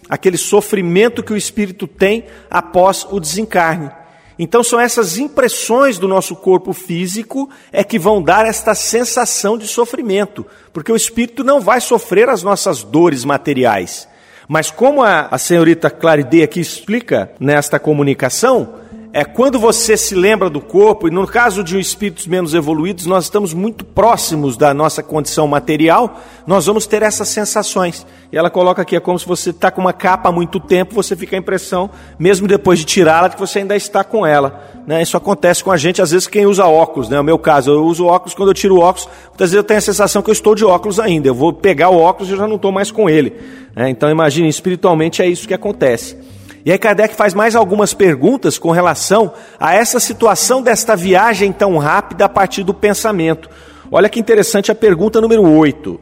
Aquele 0.09 0.39
sofrimento 0.39 1.23
que 1.23 1.35
o 1.35 1.37
espírito 1.37 1.87
tem 1.87 2.25
após 2.51 3.07
o 3.11 3.21
desencarne. 3.21 3.91
Então 4.39 4.65
são 4.65 4.81
essas 4.81 5.19
impressões 5.19 5.99
do 5.99 6.09
nosso 6.09 6.35
corpo 6.35 6.73
físico 6.73 7.51
é 7.71 7.85
que 7.85 7.99
vão 7.99 8.23
dar 8.23 8.47
esta 8.47 8.75
sensação 8.75 9.59
de 9.59 9.69
sofrimento, 9.69 10.47
porque 10.73 10.91
o 10.91 10.97
espírito 10.97 11.45
não 11.45 11.61
vai 11.61 11.83
sofrer 11.83 12.31
as 12.31 12.43
nossas 12.43 12.83
dores 12.83 13.23
materiais. 13.23 14.09
Mas 14.49 14.71
como 14.71 15.03
a, 15.03 15.29
a 15.31 15.37
senhorita 15.37 15.91
Claridê 15.91 16.43
aqui 16.43 16.59
explica 16.59 17.33
nesta 17.39 17.79
comunicação, 17.79 18.80
é 19.13 19.25
quando 19.25 19.59
você 19.59 19.97
se 19.97 20.15
lembra 20.15 20.49
do 20.49 20.61
corpo, 20.61 21.09
e 21.09 21.11
no 21.11 21.27
caso 21.27 21.65
de 21.65 21.79
espíritos 21.81 22.27
menos 22.29 22.55
evoluídos, 22.55 23.07
nós 23.07 23.25
estamos 23.25 23.53
muito 23.53 23.85
próximos 23.85 24.57
da 24.57 24.73
nossa 24.73 25.03
condição 25.03 25.49
material, 25.49 26.21
nós 26.47 26.67
vamos 26.67 26.87
ter 26.87 27.03
essas 27.03 27.29
sensações. 27.29 28.07
E 28.33 28.39
ela 28.39 28.49
coloca 28.49 28.83
aqui, 28.83 28.95
é 28.95 29.01
como 29.01 29.19
se 29.19 29.27
você 29.27 29.51
está 29.51 29.69
com 29.71 29.81
uma 29.81 29.93
capa 29.93 30.29
há 30.29 30.33
muito 30.33 30.61
tempo, 30.61 30.95
você 30.95 31.17
fica 31.17 31.35
a 31.35 31.39
impressão, 31.39 31.91
mesmo 32.19 32.47
depois 32.47 32.79
de 32.79 32.85
tirá-la, 32.85 33.29
que 33.29 33.39
você 33.39 33.59
ainda 33.59 33.75
está 33.75 34.05
com 34.05 34.25
ela. 34.25 34.63
Né? 34.87 35.03
Isso 35.03 35.17
acontece 35.17 35.65
com 35.65 35.73
a 35.73 35.77
gente, 35.77 36.01
às 36.01 36.13
vezes, 36.13 36.29
quem 36.29 36.47
usa 36.47 36.65
óculos. 36.67 37.09
Né? 37.09 37.17
No 37.17 37.25
meu 37.25 37.39
caso, 37.39 37.73
eu 37.73 37.85
uso 37.85 38.07
óculos, 38.07 38.35
quando 38.35 38.51
eu 38.51 38.55
tiro 38.55 38.77
o 38.77 38.81
óculos, 38.81 39.09
muitas 39.29 39.51
vezes 39.51 39.55
eu 39.55 39.65
tenho 39.65 39.79
a 39.79 39.83
sensação 39.83 40.23
que 40.23 40.31
eu 40.31 40.35
estou 40.35 40.55
de 40.55 40.65
óculos 40.65 41.01
ainda. 41.01 41.27
Eu 41.27 41.35
vou 41.35 41.53
pegar 41.53 41.89
o 41.89 41.99
óculos 41.99 42.29
e 42.29 42.33
eu 42.33 42.39
já 42.39 42.47
não 42.47 42.57
estou 42.57 42.71
mais 42.71 42.93
com 42.93 43.11
ele. 43.11 43.33
Né? 43.75 43.91
Então, 43.91 44.09
imagine, 44.09 44.49
espiritualmente 44.49 45.21
é 45.21 45.27
isso 45.27 45.49
que 45.49 45.55
acontece. 45.55 46.17
E 46.65 46.71
aí 46.71 46.79
Kardec 46.79 47.15
faz 47.15 47.33
mais 47.33 47.57
algumas 47.57 47.95
perguntas 47.95 48.59
com 48.59 48.71
relação 48.71 49.33
a 49.59 49.75
essa 49.75 49.99
situação 49.99 50.63
desta 50.63 50.95
viagem 50.95 51.53
tão 51.53 51.79
rápida 51.79 52.27
a 52.27 52.29
partir 52.29 52.63
do 52.63 52.75
pensamento. 52.75 53.49
Olha 53.91 54.09
que 54.09 54.21
interessante 54.21 54.71
a 54.71 54.75
pergunta 54.75 55.21
número 55.21 55.43
8. 55.43 55.99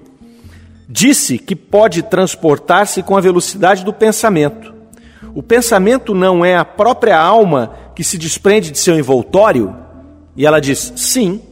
Disse 0.88 1.38
que 1.38 1.55
pode 1.55 2.03
transportar-se 2.03 3.03
com 3.03 3.16
a 3.16 3.21
velocidade 3.21 3.85
do 3.85 3.92
pensamento. 3.92 4.75
O 5.35 5.42
pensamento 5.42 6.14
não 6.14 6.44
é 6.44 6.57
a 6.57 6.64
própria 6.64 7.18
alma 7.18 7.73
que 7.94 8.03
se 8.03 8.18
desprende 8.18 8.71
de 8.71 8.79
seu 8.79 8.99
envoltório? 8.99 9.77
E 10.37 10.47
ela 10.47 10.61
diz: 10.61 10.92
sim. 10.97 11.42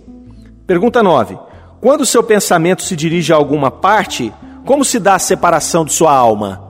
Pergunta 0.66 1.02
9. 1.02 1.38
Quando 1.80 2.04
seu 2.04 2.22
pensamento 2.22 2.82
se 2.82 2.96
dirige 2.96 3.32
a 3.32 3.36
alguma 3.36 3.70
parte, 3.70 4.32
como 4.64 4.84
se 4.84 4.98
dá 4.98 5.14
a 5.14 5.18
separação 5.20 5.84
de 5.84 5.92
sua 5.92 6.12
alma? 6.12 6.65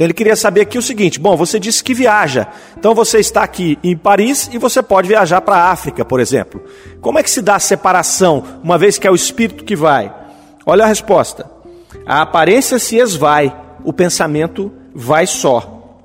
Então 0.00 0.06
ele 0.06 0.14
queria 0.14 0.34
saber 0.34 0.62
aqui 0.62 0.78
o 0.78 0.82
seguinte: 0.82 1.20
bom, 1.20 1.36
você 1.36 1.60
disse 1.60 1.84
que 1.84 1.92
viaja, 1.92 2.48
então 2.78 2.94
você 2.94 3.18
está 3.18 3.42
aqui 3.42 3.78
em 3.84 3.94
Paris 3.94 4.48
e 4.50 4.56
você 4.56 4.82
pode 4.82 5.06
viajar 5.06 5.42
para 5.42 5.56
a 5.56 5.70
África, 5.70 6.06
por 6.06 6.20
exemplo. 6.20 6.64
Como 7.02 7.18
é 7.18 7.22
que 7.22 7.30
se 7.30 7.42
dá 7.42 7.56
a 7.56 7.60
separação, 7.60 8.42
uma 8.64 8.78
vez 8.78 8.96
que 8.96 9.06
é 9.06 9.10
o 9.10 9.14
espírito 9.14 9.62
que 9.62 9.76
vai? 9.76 10.10
Olha 10.64 10.84
a 10.84 10.88
resposta: 10.88 11.50
a 12.06 12.22
aparência 12.22 12.78
se 12.78 12.96
esvai, 12.96 13.54
o 13.84 13.92
pensamento 13.92 14.72
vai 14.94 15.26
só. 15.26 16.00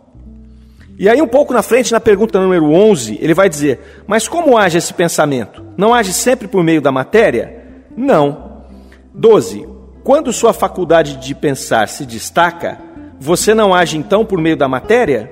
E 0.99 1.07
aí, 1.07 1.21
um 1.21 1.27
pouco 1.27 1.53
na 1.53 1.61
frente, 1.61 1.93
na 1.93 2.01
pergunta 2.01 2.37
número 2.37 2.69
11, 2.73 3.17
ele 3.21 3.33
vai 3.33 3.47
dizer: 3.47 4.03
Mas 4.05 4.27
como 4.27 4.57
age 4.57 4.77
esse 4.77 4.93
pensamento? 4.93 5.65
Não 5.77 5.93
age 5.93 6.11
sempre 6.11 6.49
por 6.49 6.65
meio 6.65 6.81
da 6.81 6.91
matéria? 6.91 7.63
Não. 7.95 8.65
12. 9.13 9.65
Quando 10.03 10.33
sua 10.33 10.51
faculdade 10.51 11.15
de 11.15 11.33
pensar 11.33 11.87
se 11.87 12.05
destaca, 12.05 12.83
você 13.19 13.53
não 13.53 13.73
age 13.73 13.97
então 13.97 14.25
por 14.25 14.39
meio 14.39 14.57
da 14.57 14.67
matéria? 14.67 15.31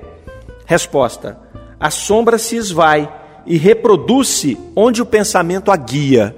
Resposta: 0.66 1.38
a 1.78 1.90
sombra 1.90 2.38
se 2.38 2.56
esvai 2.56 3.12
e 3.46 3.56
reproduz-se 3.56 4.58
onde 4.74 5.02
o 5.02 5.06
pensamento 5.06 5.70
a 5.70 5.76
guia. 5.76 6.34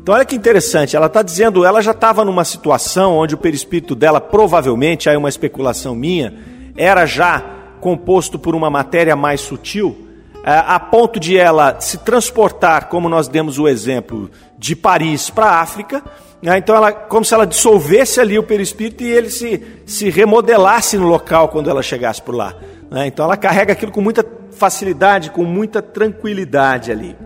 Então, 0.00 0.14
olha 0.14 0.24
que 0.24 0.36
interessante, 0.36 0.94
ela 0.94 1.06
está 1.06 1.20
dizendo, 1.20 1.64
ela 1.64 1.82
já 1.82 1.90
estava 1.90 2.24
numa 2.24 2.44
situação 2.44 3.16
onde 3.16 3.34
o 3.34 3.38
perispírito 3.38 3.94
dela, 3.94 4.20
provavelmente, 4.20 5.08
aí 5.08 5.16
uma 5.16 5.28
especulação 5.28 5.96
minha, 5.96 6.32
era 6.76 7.04
já 7.04 7.44
composto 7.80 8.38
por 8.38 8.54
uma 8.54 8.70
matéria 8.70 9.16
mais 9.16 9.40
sutil, 9.40 10.06
é, 10.44 10.62
a 10.64 10.78
ponto 10.78 11.18
de 11.18 11.36
ela 11.36 11.80
se 11.80 11.98
transportar, 11.98 12.88
como 12.88 13.08
nós 13.08 13.26
demos 13.26 13.58
o 13.58 13.66
exemplo, 13.66 14.30
de 14.56 14.76
Paris 14.76 15.28
para 15.28 15.46
a 15.46 15.60
África? 15.60 16.04
Então, 16.42 16.76
ela, 16.76 16.92
como 16.92 17.24
se 17.24 17.34
ela 17.34 17.46
dissolvesse 17.46 18.20
ali 18.20 18.38
o 18.38 18.42
perispírito 18.42 19.02
e 19.02 19.10
ele 19.10 19.30
se, 19.30 19.62
se 19.84 20.10
remodelasse 20.10 20.96
no 20.96 21.06
local 21.06 21.48
quando 21.48 21.70
ela 21.70 21.82
chegasse 21.82 22.20
por 22.20 22.34
lá. 22.34 22.54
Né? 22.90 23.06
Então, 23.06 23.24
ela 23.24 23.36
carrega 23.36 23.72
aquilo 23.72 23.90
com 23.90 24.00
muita 24.00 24.24
facilidade, 24.52 25.30
com 25.30 25.44
muita 25.44 25.80
tranquilidade 25.80 26.92
ali. 26.92 27.16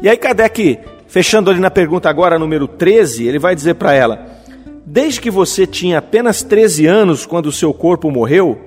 E 0.00 0.08
aí, 0.08 0.16
Kardec, 0.16 0.78
fechando 1.06 1.50
ali 1.50 1.58
na 1.58 1.70
pergunta 1.70 2.08
agora, 2.08 2.38
número 2.38 2.68
13, 2.68 3.26
ele 3.26 3.38
vai 3.38 3.54
dizer 3.54 3.74
para 3.74 3.94
ela: 3.94 4.26
Desde 4.86 5.20
que 5.20 5.30
você 5.30 5.66
tinha 5.66 5.98
apenas 5.98 6.42
13 6.42 6.86
anos 6.86 7.26
quando 7.26 7.46
o 7.46 7.52
seu 7.52 7.74
corpo 7.74 8.10
morreu, 8.10 8.58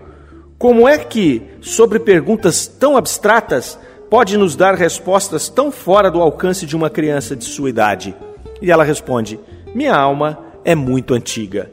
como 0.58 0.88
é 0.88 0.97
que, 0.97 1.41
sobre 1.62 2.00
perguntas 2.00 2.67
tão 2.67 2.97
abstratas, 2.97 3.80
pode 4.10 4.38
nos 4.38 4.56
dar 4.56 4.76
respostas 4.76 5.50
tão 5.50 5.71
fora 5.71 6.12
do 6.12 6.21
alcance 6.21 6.65
de 6.65 6.76
uma 6.76 6.89
criança 6.89 7.36
de 7.36 7.45
sua 7.45 7.69
idade? 7.69 8.15
E 8.62 8.71
ela 8.71 8.84
responde: 8.84 9.39
Minha 9.74 9.95
alma 9.95 10.39
é 10.63 10.76
muito 10.76 11.13
antiga. 11.13 11.71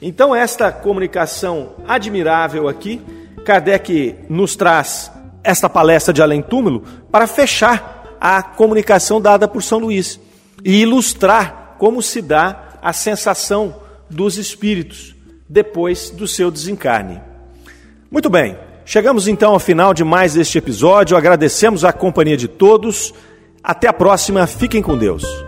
Então, 0.00 0.34
esta 0.34 0.70
comunicação 0.70 1.70
admirável 1.86 2.68
aqui, 2.68 3.00
Kardec 3.44 4.14
nos 4.28 4.54
traz 4.54 5.10
esta 5.42 5.68
palestra 5.68 6.12
de 6.12 6.22
Além 6.22 6.42
Túmulo 6.42 6.84
para 7.10 7.26
fechar 7.26 8.16
a 8.20 8.42
comunicação 8.42 9.20
dada 9.20 9.48
por 9.48 9.62
São 9.62 9.78
Luís 9.78 10.20
e 10.64 10.82
ilustrar 10.82 11.76
como 11.78 12.02
se 12.02 12.20
dá 12.20 12.78
a 12.82 12.92
sensação 12.92 13.76
dos 14.10 14.36
espíritos 14.36 15.14
depois 15.48 16.10
do 16.10 16.26
seu 16.26 16.50
desencarne. 16.50 17.20
Muito 18.10 18.28
bem, 18.28 18.56
chegamos 18.84 19.28
então 19.28 19.52
ao 19.52 19.58
final 19.58 19.94
de 19.94 20.04
mais 20.04 20.36
este 20.36 20.58
episódio. 20.58 21.16
Agradecemos 21.16 21.84
a 21.84 21.92
companhia 21.92 22.36
de 22.36 22.48
todos. 22.48 23.14
Até 23.62 23.88
a 23.88 23.92
próxima, 23.92 24.46
fiquem 24.46 24.82
com 24.82 24.96
Deus. 24.96 25.47